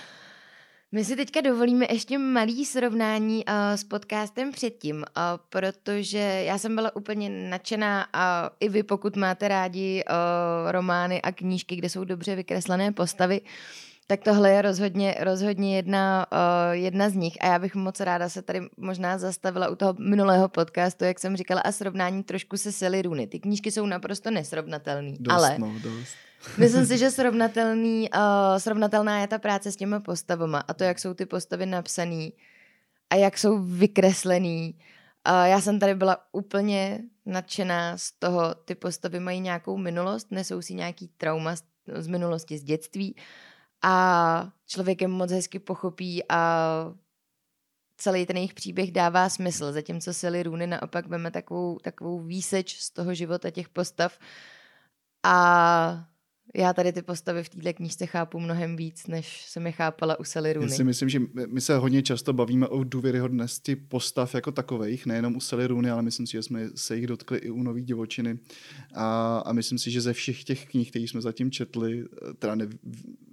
my 0.93 1.05
si 1.05 1.17
teďka 1.17 1.41
dovolíme 1.41 1.87
ještě 1.91 2.19
malý 2.19 2.65
srovnání 2.65 3.45
uh, 3.45 3.55
s 3.77 3.85
podcastem 3.85 4.53
předtím, 4.53 4.97
uh, 4.97 5.05
protože 5.49 6.19
já 6.19 6.59
jsem 6.59 6.75
byla 6.75 6.97
úplně 6.97 7.31
nadšená 7.31 8.07
a 8.13 8.51
i 8.61 8.69
vy, 8.69 8.83
pokud 8.83 9.17
máte 9.17 9.49
rádi 9.49 10.05
uh, 10.05 10.73
romány 10.73 11.23
a 11.23 11.33
knížky, 11.33 11.77
kde 11.77 11.89
jsou 11.89 12.05
dobře 12.05 12.37
vykreslené 12.37 12.93
postavy, 12.93 13.41
tak 14.11 14.21
tohle 14.25 14.51
je 14.51 14.63
rozhodně, 14.63 15.15
rozhodně 15.21 15.77
jedna, 15.77 16.27
uh, 16.33 16.73
jedna 16.73 17.11
z 17.11 17.15
nich 17.15 17.37
a 17.41 17.47
já 17.47 17.59
bych 17.59 17.75
moc 17.75 18.01
ráda 18.01 18.29
se 18.29 18.43
tady 18.43 18.61
možná 18.77 19.19
zastavila 19.19 19.69
u 19.69 19.75
toho 19.75 19.95
minulého 19.99 20.49
podcastu, 20.49 21.05
jak 21.05 21.19
jsem 21.19 21.37
říkala, 21.37 21.61
a 21.61 21.73
srovnání 21.73 22.23
trošku 22.23 22.57
se 22.57 22.73
Sally 22.73 23.03
Rooney. 23.03 23.27
Ty 23.27 23.41
knížky 23.41 23.71
jsou 23.71 23.87
naprosto 23.87 24.31
nesrovnatelné, 24.31 25.13
ale... 25.31 25.59
No, 25.59 25.75
dost 25.83 26.17
Myslím 26.59 26.87
si, 26.87 26.99
že 26.99 27.11
srovnatelný, 27.21 28.09
uh, 28.15 28.59
srovnatelná 28.59 29.21
je 29.21 29.27
ta 29.27 29.39
práce 29.39 29.73
s 29.73 29.77
těma 29.77 30.01
postavama 30.01 30.59
a 30.59 30.75
to, 30.75 30.85
jak 30.85 30.99
jsou 30.99 31.15
ty 31.15 31.27
postavy 31.27 31.67
napsané 31.67 32.29
a 33.11 33.15
jak 33.15 33.39
jsou 33.39 33.59
vykreslený. 33.59 34.75
Uh, 35.29 35.45
já 35.45 35.61
jsem 35.61 35.79
tady 35.79 35.95
byla 35.95 36.17
úplně 36.33 37.01
nadšená 37.27 37.99
z 37.99 38.13
toho, 38.13 38.55
ty 38.55 38.75
postavy 38.75 39.21
mají 39.21 39.41
nějakou 39.41 39.77
minulost, 39.77 40.31
nesou 40.31 40.63
si 40.63 40.75
nějaký 40.75 41.09
trauma 41.09 41.57
z, 41.57 41.63
z 41.99 42.07
minulosti, 42.07 42.59
z 42.59 42.63
dětství 42.63 43.17
a 43.83 44.53
člověk 44.67 45.01
je 45.01 45.09
moc 45.09 45.31
hezky 45.31 45.59
pochopí 45.59 46.23
a 46.29 46.95
celý 47.97 48.27
ten 48.27 48.37
jejich 48.37 48.55
příběh 48.55 48.93
dává 48.93 49.29
smysl, 49.29 49.73
zatímco 49.73 50.15
Sally 50.15 50.43
Rooney 50.43 50.67
naopak 50.67 51.07
veme 51.07 51.31
takovou, 51.31 51.79
takovou 51.79 52.19
výseč 52.19 52.77
z 52.77 52.91
toho 52.91 53.15
života 53.15 53.51
těch 53.51 53.69
postav 53.69 54.19
a 55.27 56.09
já 56.55 56.73
tady 56.73 56.93
ty 56.93 57.03
postavy 57.03 57.45
v 57.45 57.49
této 57.49 57.73
knížce 57.73 58.07
chápu 58.07 58.41
mnohem 58.41 58.77
víc, 58.77 59.07
než 59.07 59.47
jsem 59.47 59.67
je 59.67 59.73
chápala 59.73 60.21
u 60.21 60.25
Sally 60.25 60.53
Rooney. 60.53 60.71
Já 60.71 60.77
si 60.77 60.85
myslím, 60.85 61.09
že 61.09 61.21
my 61.47 61.61
se 61.61 61.77
hodně 61.77 62.03
často 62.03 62.33
bavíme 62.33 62.69
o 62.69 62.85
důvěryhodnosti 62.85 63.77
postav 63.77 64.35
jako 64.35 64.53
takových, 64.53 65.07
nejenom 65.07 65.37
u 65.37 65.41
Sally 65.41 65.67
Rooney, 65.67 65.91
ale 65.91 66.03
myslím 66.03 66.27
si, 66.27 66.33
že 66.33 66.43
jsme 66.43 66.69
se 66.75 66.97
jich 66.97 67.07
dotkli 67.07 67.39
i 67.39 67.51
u 67.51 67.63
Nový 67.63 67.83
divočiny. 67.83 68.39
A, 68.95 69.39
a 69.39 69.53
myslím 69.53 69.79
si, 69.79 69.91
že 69.91 70.01
ze 70.01 70.13
všech 70.13 70.45
těch 70.45 70.67
knih, 70.67 70.91
které 70.91 71.03
jsme 71.03 71.21
zatím 71.21 71.51
četli, 71.51 72.05
teda 72.39 72.55
ne, 72.55 72.69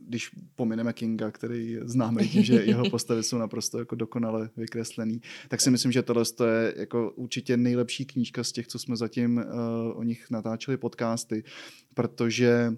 když 0.07 0.31
pomineme 0.55 0.93
Kinga, 0.93 1.31
který 1.31 1.77
známe 1.81 2.27
tím, 2.27 2.43
že 2.43 2.53
jeho 2.53 2.89
postavy 2.89 3.23
jsou 3.23 3.37
naprosto 3.37 3.79
jako 3.79 3.95
dokonale 3.95 4.49
vykreslený, 4.57 5.21
tak 5.47 5.61
si 5.61 5.71
myslím, 5.71 5.91
že 5.91 6.03
tohle 6.03 6.23
je 6.45 6.73
jako 6.77 7.11
určitě 7.11 7.57
nejlepší 7.57 8.05
knížka 8.05 8.43
z 8.43 8.51
těch, 8.51 8.67
co 8.67 8.79
jsme 8.79 8.95
zatím 8.95 9.37
uh, 9.37 9.99
o 9.99 10.03
nich 10.03 10.29
natáčeli 10.29 10.77
podcasty, 10.77 11.43
protože 11.93 12.73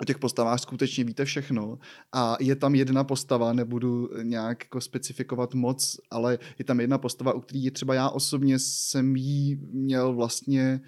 o 0.00 0.04
těch 0.04 0.18
postavách 0.18 0.60
skutečně 0.60 1.04
víte 1.04 1.24
všechno 1.24 1.78
a 2.12 2.36
je 2.40 2.56
tam 2.56 2.74
jedna 2.74 3.04
postava, 3.04 3.52
nebudu 3.52 4.10
nějak 4.22 4.64
jako 4.64 4.80
specifikovat 4.80 5.54
moc, 5.54 5.96
ale 6.10 6.38
je 6.58 6.64
tam 6.64 6.80
jedna 6.80 6.98
postava, 6.98 7.32
u 7.32 7.40
který 7.40 7.70
třeba 7.70 7.94
já 7.94 8.08
osobně 8.08 8.58
jsem 8.58 9.16
jí 9.16 9.56
měl 9.72 10.14
vlastně 10.14 10.80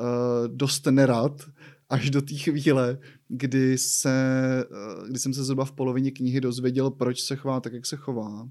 uh, 0.00 0.48
dost 0.48 0.86
nerad, 0.86 1.42
až 1.88 2.10
do 2.10 2.22
té 2.22 2.34
chvíle, 2.34 2.98
kdy, 3.28 3.78
se, 3.78 4.10
eh, 4.70 5.08
kdy 5.08 5.18
jsem 5.18 5.34
se 5.34 5.44
zhruba 5.44 5.64
v 5.64 5.72
polovině 5.72 6.10
knihy 6.10 6.40
dozvěděl, 6.40 6.90
proč 6.90 7.20
se 7.20 7.36
chová 7.36 7.60
tak, 7.60 7.72
jak 7.72 7.86
se 7.86 7.96
chová. 7.96 8.48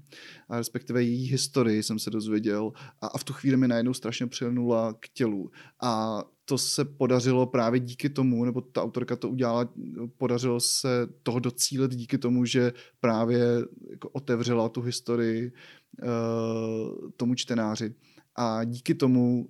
A 0.48 0.56
respektive 0.56 1.02
její 1.02 1.26
historii 1.26 1.82
jsem 1.82 1.98
se 1.98 2.10
dozvěděl. 2.10 2.72
A, 3.00 3.06
a 3.06 3.18
v 3.18 3.24
tu 3.24 3.32
chvíli 3.32 3.56
mi 3.56 3.68
najednou 3.68 3.94
strašně 3.94 4.26
přilnula 4.26 4.94
k 5.00 5.08
tělu. 5.08 5.50
A 5.82 6.22
to 6.44 6.58
se 6.58 6.84
podařilo 6.84 7.46
právě 7.46 7.80
díky 7.80 8.08
tomu, 8.08 8.44
nebo 8.44 8.60
ta 8.60 8.82
autorka 8.82 9.16
to 9.16 9.28
udělala, 9.28 9.68
podařilo 10.16 10.60
se 10.60 11.06
toho 11.22 11.38
docílit 11.38 11.90
díky 11.90 12.18
tomu, 12.18 12.44
že 12.44 12.72
právě 13.00 13.44
jako 13.90 14.08
otevřela 14.08 14.68
tu 14.68 14.80
historii 14.80 15.52
uh, 16.02 17.10
tomu 17.16 17.34
čtenáři. 17.34 17.94
A 18.36 18.64
díky 18.64 18.94
tomu, 18.94 19.48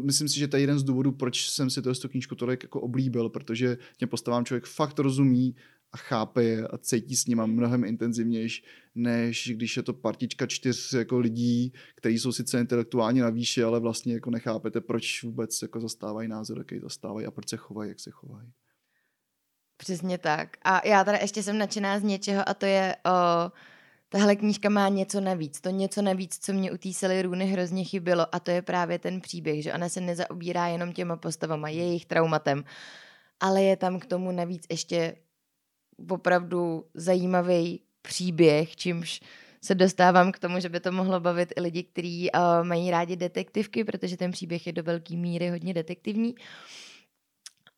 myslím 0.00 0.28
si, 0.28 0.38
že 0.38 0.48
to 0.48 0.56
je 0.56 0.62
jeden 0.62 0.78
z 0.78 0.82
důvodů, 0.82 1.12
proč 1.12 1.50
jsem 1.50 1.70
si 1.70 1.82
to 1.82 2.08
knížku 2.08 2.34
tolik 2.34 2.62
jako 2.62 2.80
oblíbil, 2.80 3.28
protože 3.28 3.78
těm 3.96 4.08
postavám 4.08 4.44
člověk 4.44 4.66
fakt 4.66 4.98
rozumí 4.98 5.56
a 5.92 5.96
chápe 5.96 6.44
je 6.44 6.68
a 6.68 6.78
cítí 6.78 7.16
s 7.16 7.26
nima 7.26 7.46
mnohem 7.46 7.84
intenzivnější, 7.84 8.64
než 8.94 9.52
když 9.54 9.76
je 9.76 9.82
to 9.82 9.92
partička 9.92 10.46
čtyř 10.46 10.92
jako 10.92 11.18
lidí, 11.18 11.72
kteří 11.94 12.18
jsou 12.18 12.32
sice 12.32 12.60
intelektuálně 12.60 13.22
na 13.22 13.30
výši, 13.30 13.62
ale 13.62 13.80
vlastně 13.80 14.14
jako 14.14 14.30
nechápete, 14.30 14.80
proč 14.80 15.22
vůbec 15.22 15.62
jako 15.62 15.80
zastávají 15.80 16.28
názor, 16.28 16.58
jaký 16.58 16.78
zastávají 16.78 17.26
a 17.26 17.30
proč 17.30 17.48
se 17.48 17.56
chovají, 17.56 17.88
jak 17.88 18.00
se 18.00 18.10
chovají. 18.10 18.52
Přesně 19.76 20.18
tak. 20.18 20.56
A 20.62 20.86
já 20.86 21.04
tady 21.04 21.18
ještě 21.20 21.42
jsem 21.42 21.58
nadšená 21.58 21.98
z 21.98 22.02
něčeho 22.02 22.48
a 22.48 22.54
to 22.54 22.66
je 22.66 22.96
o, 23.06 23.10
tahle 24.12 24.36
knížka 24.36 24.68
má 24.68 24.88
něco 24.88 25.20
navíc. 25.20 25.60
To 25.60 25.70
něco 25.70 26.02
navíc, 26.02 26.38
co 26.38 26.52
mě 26.52 26.72
u 26.72 26.76
té 26.76 26.92
Sally 26.92 27.22
Rooney 27.22 27.48
hrozně 27.48 27.84
chybilo 27.84 28.34
a 28.34 28.40
to 28.40 28.50
je 28.50 28.62
právě 28.62 28.98
ten 28.98 29.20
příběh, 29.20 29.62
že 29.62 29.72
ona 29.72 29.88
se 29.88 30.00
nezaobírá 30.00 30.66
jenom 30.66 30.92
těma 30.92 31.16
postavama, 31.16 31.68
jejich 31.68 32.06
traumatem, 32.06 32.64
ale 33.40 33.62
je 33.62 33.76
tam 33.76 34.00
k 34.00 34.06
tomu 34.06 34.32
navíc 34.32 34.66
ještě 34.70 35.16
opravdu 36.10 36.84
zajímavý 36.94 37.80
příběh, 38.02 38.76
čímž 38.76 39.20
se 39.64 39.74
dostávám 39.74 40.32
k 40.32 40.38
tomu, 40.38 40.60
že 40.60 40.68
by 40.68 40.80
to 40.80 40.92
mohlo 40.92 41.20
bavit 41.20 41.52
i 41.56 41.60
lidi, 41.60 41.82
kteří 41.82 42.30
uh, 42.30 42.66
mají 42.66 42.90
rádi 42.90 43.16
detektivky, 43.16 43.84
protože 43.84 44.16
ten 44.16 44.30
příběh 44.30 44.66
je 44.66 44.72
do 44.72 44.82
velké 44.82 45.16
míry 45.16 45.50
hodně 45.50 45.74
detektivní. 45.74 46.34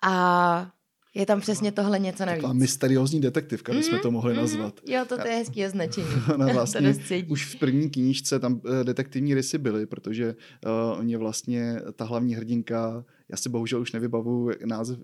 A 0.03 0.74
je 1.15 1.27
tam 1.27 1.41
přesně 1.41 1.73
tohle 1.73 1.99
něco 1.99 2.25
navíc. 2.25 2.43
Taková 2.43 2.53
mysteriózní 2.53 3.21
detektivka, 3.21 3.73
mm-hmm, 3.73 3.77
bychom 3.77 3.99
to 3.99 4.11
mohli 4.11 4.35
mm-hmm. 4.35 4.37
nazvat. 4.37 4.81
Jo, 4.87 5.05
to, 5.09 5.19
to 5.19 5.29
je 5.29 5.35
hezký 5.35 5.67
označení. 5.67 6.07
Ona 6.35 6.47
vlastně 6.53 6.95
už 7.29 7.55
v 7.55 7.59
první 7.59 7.91
knížce 7.91 8.39
tam 8.39 8.53
uh, 8.53 8.61
detektivní 8.83 9.35
rysy 9.35 9.59
byly, 9.59 9.87
protože 9.87 10.35
uh, 10.67 10.99
oni 10.99 11.17
vlastně, 11.17 11.81
ta 11.97 12.05
hlavní 12.05 12.35
hrdinka, 12.35 13.05
já 13.29 13.37
si 13.37 13.49
bohužel 13.49 13.81
už 13.81 13.93
nevybavu 13.93 14.51
název, 14.65 14.99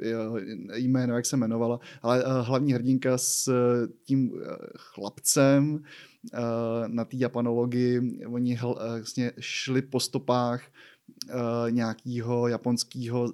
jméno, 0.74 1.16
jak 1.16 1.26
se 1.26 1.36
jmenovala, 1.36 1.80
ale 2.02 2.24
uh, 2.24 2.30
hlavní 2.46 2.72
hrdinka 2.72 3.18
s 3.18 3.52
tím 4.04 4.30
uh, 4.30 4.38
chlapcem 4.76 5.74
uh, 5.74 5.80
na 6.86 7.04
té 7.04 7.16
japanologii, 7.16 8.24
oni 8.26 8.54
hl, 8.54 8.70
uh, 8.70 8.96
vlastně 8.96 9.32
šli 9.38 9.82
po 9.82 10.00
stopách 10.00 10.62
uh, 10.64 11.70
nějakého 11.70 12.48
japonského 12.48 13.32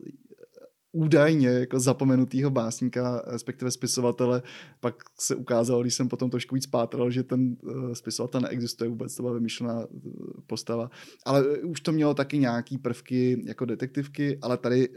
údajně 0.96 1.48
jako 1.48 1.80
zapomenutýho 1.80 2.50
básníka, 2.50 3.22
respektive 3.26 3.70
spisovatele. 3.70 4.42
Pak 4.80 4.94
se 5.20 5.34
ukázalo, 5.34 5.82
když 5.82 5.94
jsem 5.94 6.08
potom 6.08 6.30
trošku 6.30 6.54
víc 6.54 6.66
pátral, 6.66 7.10
že 7.10 7.22
ten 7.22 7.56
uh, 7.62 7.92
spisovatel 7.92 8.40
neexistuje 8.40 8.90
vůbec, 8.90 9.16
to 9.16 9.22
byla 9.22 9.34
vymyšlená 9.34 9.86
uh, 9.86 10.12
postava. 10.46 10.90
Ale 11.24 11.48
uh, 11.48 11.70
už 11.70 11.80
to 11.80 11.92
mělo 11.92 12.14
taky 12.14 12.38
nějaký 12.38 12.78
prvky 12.78 13.42
jako 13.46 13.64
detektivky, 13.64 14.38
ale 14.42 14.56
tady 14.56 14.88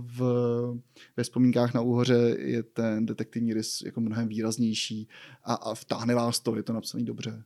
v, 0.00 0.20
ve 1.16 1.22
vzpomínkách 1.22 1.74
na 1.74 1.80
úhoře 1.80 2.36
je 2.38 2.62
ten 2.62 3.06
detektivní 3.06 3.54
rys 3.54 3.82
jako 3.84 4.00
mnohem 4.00 4.28
výraznější 4.28 5.08
a, 5.44 5.54
a 5.54 5.74
vtáhne 5.74 6.14
vás 6.14 6.40
to, 6.40 6.56
je 6.56 6.62
to 6.62 6.72
napsané 6.72 7.04
dobře. 7.04 7.42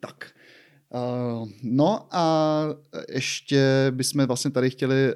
Tak. 0.00 0.30
Uh, 0.94 1.48
no 1.62 2.08
a 2.10 2.64
ještě 3.08 3.86
bychom 3.90 4.26
vlastně 4.26 4.50
tady 4.50 4.70
chtěli 4.70 5.14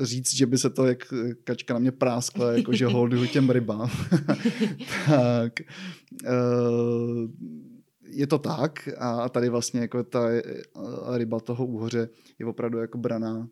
říct, 0.00 0.34
že 0.34 0.46
by 0.46 0.58
se 0.58 0.70
to 0.70 0.86
jak 0.86 1.14
kačka 1.44 1.74
na 1.74 1.80
mě 1.80 1.92
práskla, 1.92 2.52
jako 2.52 2.72
že 2.72 2.86
holduju 2.86 3.26
těm 3.26 3.50
rybám. 3.50 3.90
tak 5.06 5.52
uh, 6.24 7.30
je 8.06 8.26
to 8.26 8.38
tak 8.38 8.88
a 8.98 9.28
tady 9.28 9.48
vlastně 9.48 9.80
jako 9.80 10.02
ta 10.02 10.28
ryba 11.16 11.40
toho 11.40 11.66
úhoře 11.66 12.08
je 12.38 12.46
opravdu 12.46 12.78
jako 12.78 12.98
braná 12.98 13.48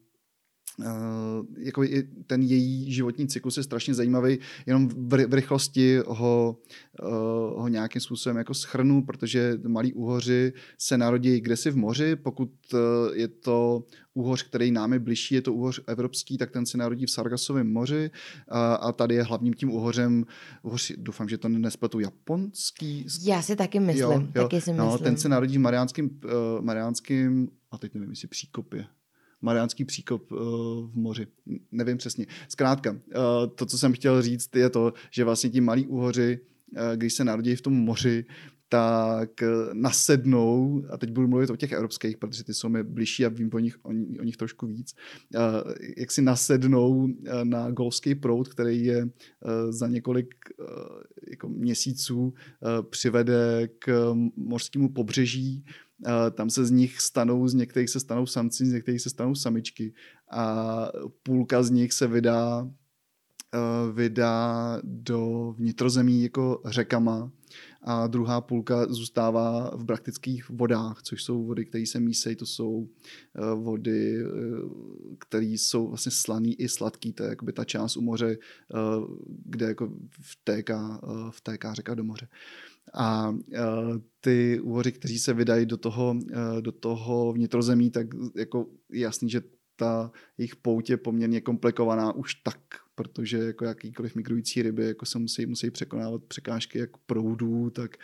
jako 1.58 1.84
ten 2.26 2.42
její 2.42 2.92
životní 2.92 3.28
cyklus 3.28 3.56
je 3.56 3.62
strašně 3.62 3.94
zajímavý, 3.94 4.38
jenom 4.66 4.88
v, 4.88 5.34
rychlosti 5.34 5.98
ho, 6.06 6.56
uh, 7.02 7.08
ho 7.60 7.68
nějakým 7.68 8.00
způsobem 8.00 8.36
jako 8.36 8.54
schrnu, 8.54 9.04
protože 9.04 9.58
malí 9.66 9.92
úhoři 9.92 10.52
se 10.78 10.98
narodí 10.98 11.40
kdesi 11.40 11.70
v 11.70 11.76
moři, 11.76 12.16
pokud 12.16 12.50
uh, 12.72 12.80
je 13.12 13.28
to 13.28 13.84
úhoř, 14.14 14.42
který 14.42 14.70
nám 14.70 14.92
je 14.92 14.98
bližší, 14.98 15.34
je 15.34 15.42
to 15.42 15.54
úhoř 15.54 15.80
evropský, 15.86 16.38
tak 16.38 16.50
ten 16.50 16.66
se 16.66 16.78
narodí 16.78 17.06
v 17.06 17.10
Sargasovém 17.10 17.72
moři 17.72 18.10
a, 18.48 18.74
a 18.74 18.92
tady 18.92 19.14
je 19.14 19.22
hlavním 19.22 19.54
tím 19.54 19.70
úhořem, 19.70 20.24
úhoř, 20.62 20.92
doufám, 20.96 21.28
že 21.28 21.38
to 21.38 21.48
nespletu 21.48 22.00
japonský. 22.00 23.06
Já 23.22 23.42
si 23.42 23.56
taky 23.56 23.80
myslím, 23.80 24.02
jo, 24.02 24.28
jo, 24.34 24.42
taky 24.42 24.60
si 24.60 24.72
no, 24.72 24.86
myslím. 24.86 25.04
Ten 25.04 25.16
se 25.16 25.28
narodí 25.28 25.58
v 25.58 25.60
Mariánském, 25.60 26.10
uh, 26.24 26.30
Mariánském 26.64 27.48
a 27.70 27.78
teď 27.78 27.94
nevím, 27.94 28.10
jestli 28.10 28.28
příkopě 28.28 28.86
Mariánský 29.42 29.84
příkop 29.84 30.32
uh, 30.32 30.38
v 30.90 30.92
moři. 30.94 31.26
Nevím 31.72 31.96
přesně. 31.96 32.26
Zkrátka, 32.48 32.90
uh, 32.90 32.98
to, 33.54 33.66
co 33.66 33.78
jsem 33.78 33.92
chtěl 33.92 34.22
říct, 34.22 34.56
je 34.56 34.70
to, 34.70 34.92
že 35.10 35.24
vlastně 35.24 35.50
ti 35.50 35.60
malí 35.60 35.86
úhoři, 35.86 36.40
uh, 36.72 36.96
když 36.96 37.14
se 37.14 37.24
narodí 37.24 37.56
v 37.56 37.62
tom 37.62 37.72
moři, 37.72 38.24
tak 38.72 39.30
nasednou, 39.72 40.82
a 40.90 40.96
teď 40.96 41.10
budu 41.10 41.28
mluvit 41.28 41.50
o 41.50 41.56
těch 41.56 41.72
evropských, 41.72 42.16
protože 42.16 42.44
ty 42.44 42.54
jsou 42.54 42.68
mi 42.68 42.82
blížší 42.82 43.26
a 43.26 43.28
vím 43.28 43.50
o 43.52 43.58
nich, 43.58 43.78
o, 43.82 43.88
o 44.20 44.24
nich 44.24 44.36
trošku 44.36 44.66
víc, 44.66 44.94
jak 45.96 46.10
si 46.10 46.22
nasednou 46.22 47.08
na 47.44 47.70
golský 47.70 48.14
proud, 48.14 48.48
který 48.48 48.84
je 48.84 49.08
za 49.70 49.88
několik 49.88 50.34
jako 51.30 51.48
měsíců 51.48 52.34
přivede 52.90 53.68
k 53.78 54.14
mořskému 54.36 54.88
pobřeží, 54.88 55.64
tam 56.30 56.50
se 56.50 56.64
z 56.64 56.70
nich 56.70 57.00
stanou, 57.00 57.48
z 57.48 57.54
některých 57.54 57.90
se 57.90 58.00
stanou 58.00 58.26
samci, 58.26 58.66
z 58.66 58.72
některých 58.72 59.00
se 59.00 59.10
stanou 59.10 59.34
samičky 59.34 59.94
a 60.30 60.88
půlka 61.22 61.62
z 61.62 61.70
nich 61.70 61.92
se 61.92 62.06
vydá 62.06 62.70
vydá 63.92 64.80
do 64.84 65.54
vnitrozemí 65.58 66.22
jako 66.22 66.62
řekama 66.66 67.32
a 67.82 68.06
druhá 68.06 68.40
půlka 68.40 68.86
zůstává 68.86 69.76
v 69.76 69.84
praktických 69.84 70.50
vodách, 70.50 71.02
což 71.02 71.22
jsou 71.22 71.44
vody, 71.44 71.64
které 71.64 71.86
se 71.86 72.00
mísejí, 72.00 72.36
to 72.36 72.46
jsou 72.46 72.88
vody, 73.54 74.24
které 75.18 75.46
jsou 75.46 75.88
vlastně 75.88 76.12
slaný 76.12 76.54
i 76.54 76.68
sladký, 76.68 77.12
to 77.12 77.22
je 77.22 77.28
jakoby 77.28 77.52
ta 77.52 77.64
část 77.64 77.96
u 77.96 78.00
moře, 78.00 78.38
kde 79.44 79.66
jako 79.66 79.92
vtéká, 80.20 81.00
vtéká 81.30 81.74
řeka 81.74 81.94
do 81.94 82.04
moře. 82.04 82.28
A 82.94 83.28
uh, 83.28 83.36
ty 84.20 84.60
úhoři, 84.60 84.92
kteří 84.92 85.18
se 85.18 85.34
vydají 85.34 85.66
do 85.66 85.76
toho, 85.76 86.10
uh, 86.10 86.60
do 86.60 86.72
toho 86.72 87.32
vnitrozemí, 87.32 87.90
tak 87.90 88.06
jako 88.36 88.66
je 88.92 89.00
jasný, 89.00 89.30
že 89.30 89.42
ta 89.76 90.12
jejich 90.38 90.56
pout 90.56 90.90
je 90.90 90.96
poměrně 90.96 91.40
komplikovaná 91.40 92.12
už 92.12 92.34
tak, 92.34 92.60
protože 92.94 93.38
jako 93.38 93.64
jakýkoliv 93.64 94.14
migrující 94.14 94.62
ryby 94.62 94.84
jako 94.84 95.06
se 95.06 95.18
musí, 95.18 95.46
musí 95.46 95.70
překonávat 95.70 96.24
překážky 96.24 96.78
jak 96.78 96.96
proudů, 96.96 97.70
tak, 97.70 97.96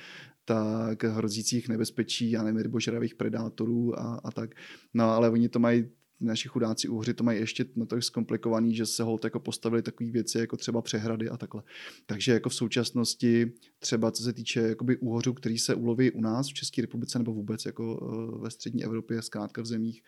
tak 0.45 1.05
hrozících 1.05 1.69
nebezpečí, 1.69 2.31
já 2.31 2.43
nevím, 2.43 2.61
rybožravých 2.61 3.15
predátorů 3.15 3.99
a, 3.99 4.21
a 4.25 4.31
tak. 4.31 4.51
No 4.95 5.05
ale 5.05 5.31
oni 5.31 5.49
to 5.49 5.59
mají 5.59 5.85
naši 6.21 6.49
chudáci 6.49 6.89
úhři 6.89 7.15
to 7.15 7.25
mají 7.25 7.39
ještě 7.39 7.65
na 7.77 7.87
to 7.87 8.03
zkomplikovaný, 8.03 8.75
že 8.75 8.87
se 8.87 9.03
hold 9.03 9.25
jako 9.25 9.41
postavili 9.41 9.83
takové 9.83 10.11
věci 10.11 10.39
jako 10.39 10.57
třeba 10.57 10.83
přehrady 10.83 11.29
a 11.29 11.37
takhle. 11.37 11.63
Takže 12.07 12.33
jako 12.33 12.49
v 12.49 12.55
současnosti 12.55 13.53
třeba 13.79 14.11
co 14.11 14.23
se 14.23 14.33
týče 14.33 14.61
jakoby 14.61 14.97
úhořů, 14.97 15.33
který 15.33 15.59
se 15.59 15.75
uloví 15.75 16.11
u 16.11 16.21
nás 16.21 16.49
v 16.49 16.55
České 16.55 16.83
republice 16.83 17.19
nebo 17.19 17.35
vůbec 17.35 17.67
jako 17.67 17.85
eh, 18.03 18.43
ve 18.43 18.51
střední 18.51 18.85
Evropě, 18.85 19.23
zkrátka 19.23 19.63
v 19.63 19.67
zemích, 19.67 20.03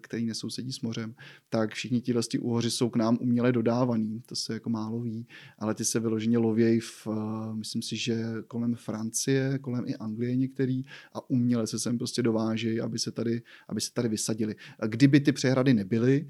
který 0.00 0.24
nesousedí 0.24 0.72
s 0.72 0.80
mořem, 0.80 1.14
tak 1.48 1.74
všichni 1.74 2.00
ti 2.00 2.12
vlastně 2.12 2.40
úhoři 2.40 2.70
jsou 2.70 2.90
k 2.90 2.96
nám 2.96 3.18
uměle 3.20 3.52
dodávaný, 3.52 4.22
to 4.26 4.36
se 4.36 4.54
jako 4.54 4.70
málo 4.70 5.00
ví, 5.00 5.26
ale 5.58 5.74
ty 5.74 5.84
se 5.84 6.00
vyloženě 6.00 6.38
lovějí 6.38 6.80
v, 6.80 7.06
eh, 7.06 7.54
myslím 7.54 7.82
si, 7.82 7.96
že 7.96 8.24
kolem 8.48 8.74
Francie, 8.74 9.58
kolem 9.58 9.84
i 9.86 9.94
Anglie 9.94 10.36
některý 10.36 10.82
a 11.12 11.30
uměle 11.30 11.66
se 11.66 11.78
sem 11.78 11.98
prostě 11.98 12.22
dovážejí, 12.22 12.80
aby 12.80 12.98
se 12.98 13.10
tady, 13.12 13.42
aby 13.68 13.80
se 13.80 13.92
tady 13.92 14.08
vysadili. 14.08 14.54
Kdyby 14.86 15.13
ty 15.20 15.32
přehrady 15.32 15.74
nebyly, 15.74 16.28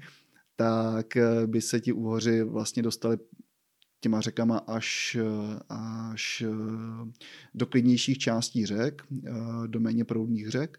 tak 0.55 1.17
eh, 1.17 1.47
by 1.47 1.61
se 1.61 1.79
ti 1.79 1.93
úhoři 1.93 2.43
vlastně 2.43 2.83
dostali 2.83 3.17
těma 4.01 4.21
řekama 4.21 4.57
až, 4.57 5.17
až 5.69 6.43
do 7.53 7.65
klidnějších 7.65 8.17
částí 8.17 8.65
řek, 8.65 9.01
do 9.67 9.79
méně 9.79 10.05
proudných 10.05 10.49
řek, 10.49 10.77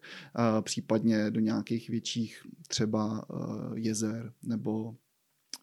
případně 0.61 1.31
do 1.31 1.41
nějakých 1.41 1.91
větších 1.91 2.47
třeba 2.69 3.27
jezer 3.75 4.33
nebo 4.43 4.97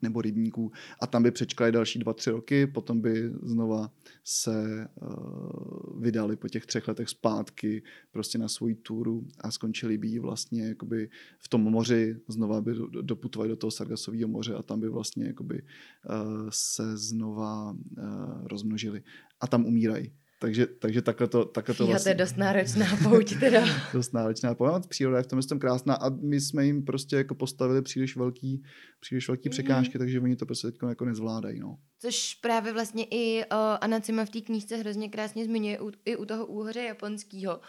nebo 0.04 0.22
rybníků 0.22 0.72
a 1.00 1.08
tam 1.08 1.24
by 1.24 1.32
přečkali 1.32 1.72
další 1.72 2.00
dva, 2.00 2.14
tři 2.14 2.30
roky, 2.30 2.68
potom 2.68 3.02
by 3.02 3.32
znova 3.42 3.92
se 4.24 4.88
uh, 5.02 6.02
vydali 6.02 6.36
po 6.36 6.48
těch 6.48 6.66
třech 6.66 6.88
letech 6.88 7.10
zpátky 7.10 7.84
prostě 8.12 8.38
na 8.38 8.48
svoji 8.48 8.76
túru 8.76 9.28
a 9.40 9.52
skončili 9.52 9.98
by 9.98 10.20
vlastně 10.20 10.68
jakoby 10.68 11.10
v 11.40 11.48
tom 11.48 11.62
moři, 11.62 12.16
znova 12.28 12.62
by 12.62 12.72
doputovali 13.02 13.50
do 13.50 13.56
toho 13.56 13.72
Sargasového 13.72 14.28
moře 14.28 14.56
a 14.56 14.64
tam 14.64 14.80
by 14.80 14.90
vlastně 14.90 15.26
jakoby 15.26 15.62
uh, 15.62 16.48
se 16.50 16.98
znova 16.98 17.72
uh, 17.72 18.48
rozmnožili 18.48 19.04
a 19.40 19.48
tam 19.48 19.66
umírají. 19.66 20.12
Takže, 20.44 20.68
takže 20.68 21.02
takhle 21.02 21.28
to, 21.28 21.46
takhle 21.46 21.76
to 21.76 21.88
vlastně... 21.88 22.04
to 22.04 22.10
je 22.10 22.26
dost 22.26 22.38
náročná 22.38 22.86
pouť 23.04 23.40
teda. 23.40 23.66
dost 23.94 24.14
náročná 24.14 24.56
pouť. 24.56 24.88
Příroda 24.88 25.18
je 25.18 25.24
v 25.24 25.28
tom 25.28 25.42
tom 25.42 25.60
krásná 25.60 25.96
a 25.96 26.10
my 26.10 26.42
jsme 26.42 26.66
jim 26.66 26.86
prostě 26.86 27.16
jako 27.16 27.36
postavili 27.36 27.82
příliš 27.82 28.16
velký, 28.16 28.64
příliš 29.00 29.28
velký 29.28 29.50
mm-hmm. 29.50 29.52
překážky, 29.52 29.98
takže 29.98 30.20
oni 30.20 30.36
to 30.36 30.46
prostě 30.46 30.68
teď 30.68 30.80
jako 30.90 31.06
nezvládají. 31.06 31.60
No. 31.60 31.78
Což 32.00 32.34
právě 32.34 32.74
vlastně 32.74 33.06
i 33.12 33.46
uh, 33.46 33.58
Anacima 33.82 34.26
v 34.26 34.30
té 34.30 34.42
knížce 34.42 34.76
hrozně 34.78 35.10
krásně 35.10 35.46
zmiňuje 35.46 35.80
u, 35.80 35.92
i 36.06 36.16
u 36.16 36.26
toho 36.26 36.46
úhoře 36.46 36.82
japonského. 36.82 37.60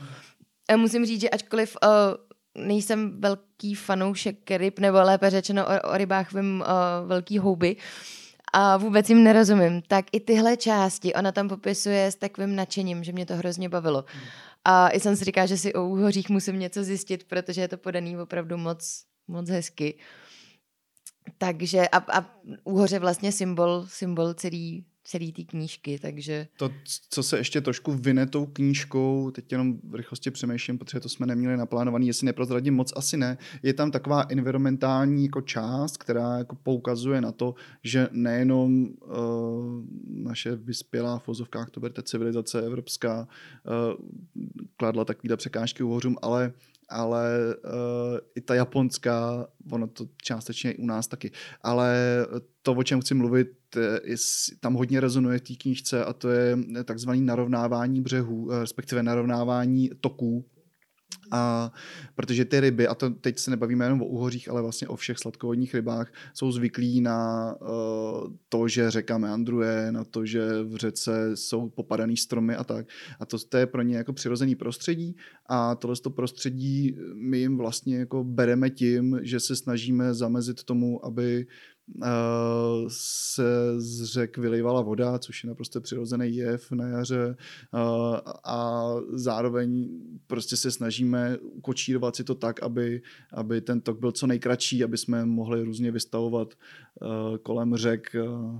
A 0.68 0.76
musím 0.76 1.06
říct, 1.06 1.20
že 1.20 1.30
ačkoliv 1.30 1.76
uh, 1.82 2.64
nejsem 2.66 3.20
velký 3.20 3.74
fanoušek 3.74 4.50
ryb, 4.50 4.78
nebo 4.78 4.98
lépe 4.98 5.30
řečeno 5.30 5.66
o, 5.66 5.90
o 5.90 5.96
rybách 5.96 6.32
vím 6.32 6.60
uh, 6.60 7.08
velký 7.08 7.38
houby, 7.38 7.76
uh, 7.76 7.82
a 8.56 8.76
vůbec 8.76 9.08
jim 9.08 9.24
nerozumím, 9.24 9.82
tak 9.82 10.04
i 10.12 10.20
tyhle 10.20 10.56
části 10.56 11.14
ona 11.14 11.32
tam 11.32 11.48
popisuje 11.48 12.06
s 12.06 12.14
takovým 12.14 12.56
nadšením, 12.56 13.04
že 13.04 13.12
mě 13.12 13.26
to 13.26 13.36
hrozně 13.36 13.68
bavilo. 13.68 14.04
A 14.64 14.88
i 14.88 15.00
jsem 15.00 15.16
si 15.16 15.24
říká, 15.24 15.46
že 15.46 15.56
si 15.56 15.74
o 15.74 15.88
úhořích 15.88 16.30
musím 16.30 16.58
něco 16.58 16.84
zjistit, 16.84 17.24
protože 17.24 17.60
je 17.60 17.68
to 17.68 17.78
podaný 17.78 18.18
opravdu 18.18 18.56
moc, 18.56 19.04
moc 19.28 19.48
hezky. 19.48 19.98
Takže 21.38 21.88
a, 21.88 22.18
a 22.18 22.26
úhoře 22.64 22.98
vlastně 22.98 23.32
symbol, 23.32 23.86
symbol 23.88 24.34
celý, 24.34 24.84
celý 25.04 25.32
té 25.32 25.42
knížky, 25.44 25.98
takže... 25.98 26.46
To, 26.56 26.70
co 27.10 27.22
se 27.22 27.38
ještě 27.38 27.60
trošku 27.60 27.92
vyne 27.92 28.26
tou 28.26 28.46
knížkou, 28.46 29.30
teď 29.30 29.52
jenom 29.52 29.78
v 29.84 29.94
rychlosti 29.94 30.30
přemýšlím, 30.30 30.78
protože 30.78 31.00
to 31.00 31.08
jsme 31.08 31.26
neměli 31.26 31.56
naplánovaný, 31.56 32.06
jestli 32.06 32.24
neprozradím 32.24 32.74
moc, 32.74 32.92
asi 32.96 33.16
ne, 33.16 33.38
je 33.62 33.74
tam 33.74 33.90
taková 33.90 34.26
environmentální 34.28 35.24
jako 35.24 35.40
část, 35.40 35.96
která 35.96 36.38
jako 36.38 36.56
poukazuje 36.56 37.20
na 37.20 37.32
to, 37.32 37.54
že 37.82 38.08
nejenom 38.12 38.84
uh, 38.84 39.14
naše 40.08 40.56
vyspělá 40.56 41.18
v 41.18 41.26
vozovkách, 41.26 41.70
to 41.70 41.80
berte 41.80 42.02
civilizace 42.02 42.62
evropská, 42.62 43.28
uh, 43.98 44.06
kladla 44.76 45.04
takovýhle 45.04 45.36
překážky 45.36 45.82
uhořům, 45.82 46.16
ale 46.22 46.52
ale 46.88 47.54
uh, 47.64 48.18
i 48.34 48.40
ta 48.40 48.54
japonská, 48.54 49.46
ono 49.70 49.86
to 49.86 50.06
částečně 50.22 50.72
i 50.72 50.76
u 50.76 50.86
nás 50.86 51.06
taky, 51.06 51.30
ale 51.62 51.96
to, 52.62 52.72
o 52.72 52.82
čem 52.82 53.00
chci 53.00 53.14
mluvit, 53.14 53.48
je, 53.76 54.16
tam 54.60 54.74
hodně 54.74 55.00
rezonuje 55.00 55.38
v 55.38 55.42
té 55.42 55.54
knížce 55.54 56.04
a 56.04 56.12
to 56.12 56.28
je 56.30 56.58
takzvané 56.84 57.20
narovnávání 57.20 58.00
břehů, 58.00 58.52
eh, 58.52 58.60
respektive 58.60 59.02
narovnávání 59.02 59.90
toků 60.00 60.44
a 61.30 61.72
protože 62.14 62.44
ty 62.44 62.60
ryby, 62.60 62.88
a 62.88 62.94
to 62.94 63.10
teď 63.10 63.38
se 63.38 63.50
nebavíme 63.50 63.84
jenom 63.84 64.02
o 64.02 64.06
uhořích, 64.06 64.50
ale 64.50 64.62
vlastně 64.62 64.88
o 64.88 64.96
všech 64.96 65.18
sladkovodních 65.18 65.74
rybách, 65.74 66.12
jsou 66.34 66.52
zvyklí 66.52 67.00
na 67.00 67.54
uh, 67.60 67.68
to, 68.48 68.68
že 68.68 68.90
řeka 68.90 69.18
meandruje, 69.18 69.92
na 69.92 70.04
to, 70.04 70.26
že 70.26 70.62
v 70.62 70.76
řece 70.76 71.36
jsou 71.36 71.68
popadaný 71.68 72.16
stromy 72.16 72.56
a 72.56 72.64
tak. 72.64 72.86
A 73.20 73.26
to, 73.26 73.38
to 73.38 73.56
je 73.56 73.66
pro 73.66 73.82
ně 73.82 73.96
jako 73.96 74.12
přirozený 74.12 74.54
prostředí 74.54 75.16
a 75.46 75.74
tohle 75.74 75.96
to 75.96 76.10
prostředí 76.10 76.96
my 77.14 77.38
jim 77.38 77.58
vlastně 77.58 77.98
jako 77.98 78.24
bereme 78.24 78.70
tím, 78.70 79.20
že 79.22 79.40
se 79.40 79.56
snažíme 79.56 80.14
zamezit 80.14 80.64
tomu, 80.64 81.04
aby 81.06 81.46
se 82.88 83.80
z 83.80 84.04
řek 84.04 84.38
vylejvala 84.38 84.80
voda, 84.80 85.18
což 85.18 85.44
je 85.44 85.48
naprosto 85.48 85.80
přirozený 85.80 86.36
jev 86.36 86.72
na 86.72 86.88
jaře. 86.88 87.36
A 88.44 88.90
zároveň 89.12 89.88
prostě 90.26 90.56
se 90.56 90.70
snažíme 90.70 91.38
ukočírovat 91.38 92.16
si 92.16 92.24
to 92.24 92.34
tak, 92.34 92.62
aby, 92.62 93.02
aby 93.32 93.60
ten 93.60 93.80
tok 93.80 94.00
byl 94.00 94.12
co 94.12 94.26
nejkratší, 94.26 94.84
aby 94.84 94.98
jsme 94.98 95.24
mohli 95.24 95.62
různě 95.62 95.90
vystavovat 95.90 96.54
kolem 97.42 97.76
řek 97.76 98.16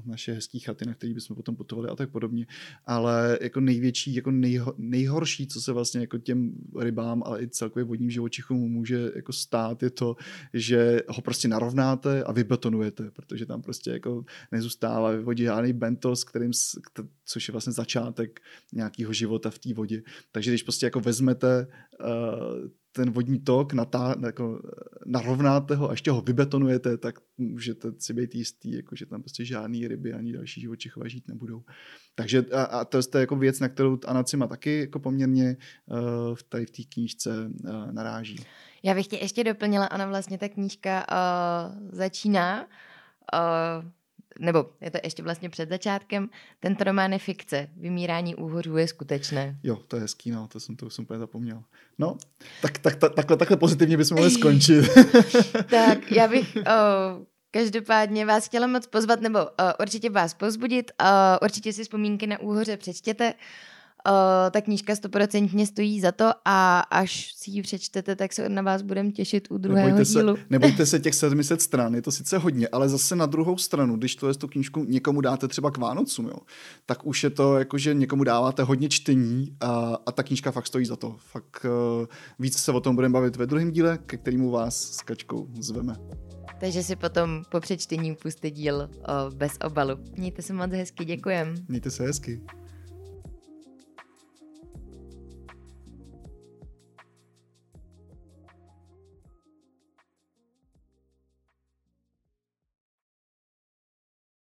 naše 0.07 0.33
hezké 0.33 0.59
chaty, 0.59 0.87
na 0.87 0.95
které 0.95 1.15
bychom 1.15 1.37
potom 1.37 1.57
putovali 1.57 1.89
a 1.89 1.97
tak 1.97 2.11
podobně. 2.11 2.47
Ale 2.87 3.39
jako 3.43 3.61
největší, 3.61 4.15
jako 4.15 4.31
nejho, 4.31 4.75
nejhorší, 4.79 5.47
co 5.47 5.61
se 5.61 5.73
vlastně 5.73 6.01
jako 6.01 6.19
těm 6.19 6.53
rybám, 6.81 7.23
ale 7.27 7.43
i 7.43 7.49
celkově 7.49 7.85
vodním 7.85 8.11
živočichům 8.11 8.73
může 8.73 9.11
jako 9.17 9.33
stát, 9.33 9.83
je 9.83 9.91
to, 9.91 10.17
že 10.53 11.01
ho 11.09 11.23
prostě 11.23 11.49
narovnáte 11.49 12.25
a 12.25 12.33
vybetonujete 12.33 13.05
protože 13.11 13.47
tam 13.47 13.63
prostě 13.63 13.91
jako 13.91 14.25
nezůstává 14.53 15.11
ve 15.11 15.21
vodě 15.21 15.45
žádný 15.45 15.73
bentos, 15.73 16.25
kterým, 16.25 16.51
což 17.25 17.49
je 17.49 17.53
vlastně 17.53 17.73
začátek 17.73 18.41
nějakého 18.73 19.13
života 19.13 19.51
v 19.51 19.59
té 19.59 19.75
vodě. 19.75 20.03
Takže 20.33 20.51
když 20.51 20.63
prostě 20.63 20.87
jako 20.87 21.01
vezmete 21.01 21.67
uh, 22.01 22.69
ten 22.97 23.11
vodní 23.11 23.39
tok, 23.39 23.73
natá, 23.73 24.15
jako, 24.27 24.63
narovnáte 25.07 25.75
ho 25.75 25.89
a 25.89 25.93
ještě 25.93 26.11
ho 26.11 26.21
vybetonujete, 26.21 26.97
tak 26.97 27.15
můžete 27.39 27.89
si 27.99 28.13
být 28.13 28.35
jistý, 28.35 28.73
jako, 28.73 28.97
že 28.97 29.07
tam 29.07 29.23
prostě 29.23 29.45
žádný 29.45 29.89
ryby 29.89 30.13
ani 30.13 30.33
další 30.33 30.61
živočichové 30.61 31.09
žít 31.09 31.29
nebudou. 31.29 31.63
Takže 32.15 32.45
a, 32.53 32.63
a 32.63 32.85
to 32.85 32.97
je 32.97 33.03
jako 33.15 33.37
věc, 33.37 33.61
na 33.61 33.69
kterou 33.69 33.99
Anacima 34.07 34.47
taky 34.47 34.81
jako 34.81 35.01
poměrně 35.01 35.57
uh, 35.87 36.37
tady 36.49 36.67
v 36.67 36.71
té 36.71 36.83
knížce 36.83 37.31
uh, 37.47 37.93
naráží. 37.93 38.37
Já 38.83 38.95
bych 38.95 39.07
tě 39.07 39.17
ještě 39.17 39.45
doplnila, 39.45 39.91
ona 39.91 40.07
vlastně 40.07 40.39
ta 40.39 40.49
knížka 40.49 41.07
uh, 41.11 41.89
začíná 41.93 42.63
uh, 42.63 43.91
nebo 44.39 44.67
je 44.81 44.91
to 44.91 44.99
ještě 45.05 45.23
vlastně 45.23 45.51
před 45.51 45.69
začátkem, 45.69 46.29
tento 46.61 46.85
román 46.85 47.13
je 47.13 47.19
fikce. 47.19 47.69
Vymírání 47.77 48.35
úhořů 48.35 48.77
je 48.77 48.89
skutečné. 48.89 49.59
Jo, 49.63 49.77
to 49.89 49.97
je 49.97 50.03
hezký, 50.03 50.31
no, 50.31 50.49
to 50.49 50.61
jsem 50.61 50.77
to 50.77 50.91
jsem 50.91 51.05
úplně 51.05 51.19
zapomněl. 51.19 51.63
No, 51.99 52.17
tak, 52.63 52.79
tak, 52.79 52.97
tak 52.97 53.15
takhle, 53.15 53.37
takhle 53.37 53.57
pozitivně 53.57 53.97
bychom 53.97 54.17
mohli 54.17 54.31
skončit. 54.31 54.85
tak, 55.71 56.13
já 56.13 56.29
bych 56.29 56.57
uh, 56.57 56.63
každopádně 57.51 58.27
vás 58.27 58.47
chtěla 58.47 58.67
moc 58.67 58.87
pozvat, 58.87 59.21
nebo 59.21 59.39
uh, 59.39 59.47
určitě 59.81 60.11
vás 60.11 60.35
pozbudit, 60.35 60.93
uh, 61.01 61.07
určitě 61.43 61.73
si 61.73 61.83
vzpomínky 61.83 62.27
na 62.27 62.41
úhoře 62.41 62.77
přečtěte. 62.77 63.35
Uh, 63.35 63.41
Uh, 64.09 64.51
ta 64.51 64.61
knížka 64.61 64.97
stoprocentně 64.97 65.67
stojí 65.67 66.01
za 66.01 66.13
to 66.13 66.31
a 66.45 66.81
až 66.81 67.33
si 67.37 67.51
ji 67.51 67.63
přečtete, 67.63 68.17
tak 68.17 68.33
se 68.33 68.49
na 68.49 68.63
vás 68.63 68.83
budeme 68.83 69.11
těšit 69.11 69.49
u 69.51 69.59
druhého 69.59 69.89
nebojte 69.89 70.11
dílu. 70.11 70.37
Se, 70.37 70.43
nebojte 70.51 70.87
se 70.87 70.99
těch 71.01 71.15
700 71.15 71.63
stran, 71.63 71.95
je 71.95 72.03
to 72.03 72.13
sice 72.13 72.39
hodně, 72.39 72.69
ale 72.69 72.89
zase 72.89 73.17
na 73.17 73.27
druhou 73.27 73.59
stranu, 73.59 73.97
když 73.97 74.17
to 74.17 74.29
je 74.29 74.35
tu 74.35 74.49
knížku 74.49 74.85
někomu 74.85 75.21
dáte 75.21 75.49
třeba 75.49 75.71
k 75.71 75.79
Vánocům, 75.79 76.27
jo, 76.27 76.39
tak 76.87 77.07
už 77.07 77.25
je 77.25 77.31
to 77.31 77.59
jako, 77.59 77.79
že 77.79 77.95
někomu 77.95 78.25
dáváte 78.25 78.63
hodně 78.63 78.89
čtení 78.89 79.57
a, 79.61 79.99
a 80.07 80.13
ta 80.13 80.23
knížka 80.23 80.51
fakt 80.51 80.67
stojí 80.67 80.87
za 80.87 80.97
to. 80.97 81.17
Fakt 81.19 81.67
uh, 82.01 82.07
víc 82.39 82.57
se 82.57 82.73
o 82.73 82.81
tom 82.81 82.95
budeme 82.95 83.13
bavit 83.13 83.37
ve 83.37 83.47
druhém 83.47 83.71
díle, 83.71 83.99
ke 83.99 84.17
kterému 84.17 84.51
vás 84.51 84.77
s 84.77 85.03
Kačkou 85.03 85.49
zveme. 85.61 85.97
Takže 86.61 86.83
si 86.83 86.97
potom 86.97 87.43
po 87.51 87.61
přečtení 87.61 88.15
puste 88.15 88.51
díl 88.51 88.77
o, 88.83 88.89
bez 89.35 89.53
obalu. 89.65 89.97
Mějte 90.17 90.43
se 90.43 90.53
moc 90.53 90.71
hezky, 90.71 91.05
děkujem. 91.05 91.55
Mějte 91.69 91.91
se 91.91 92.03
hezky. 92.03 92.41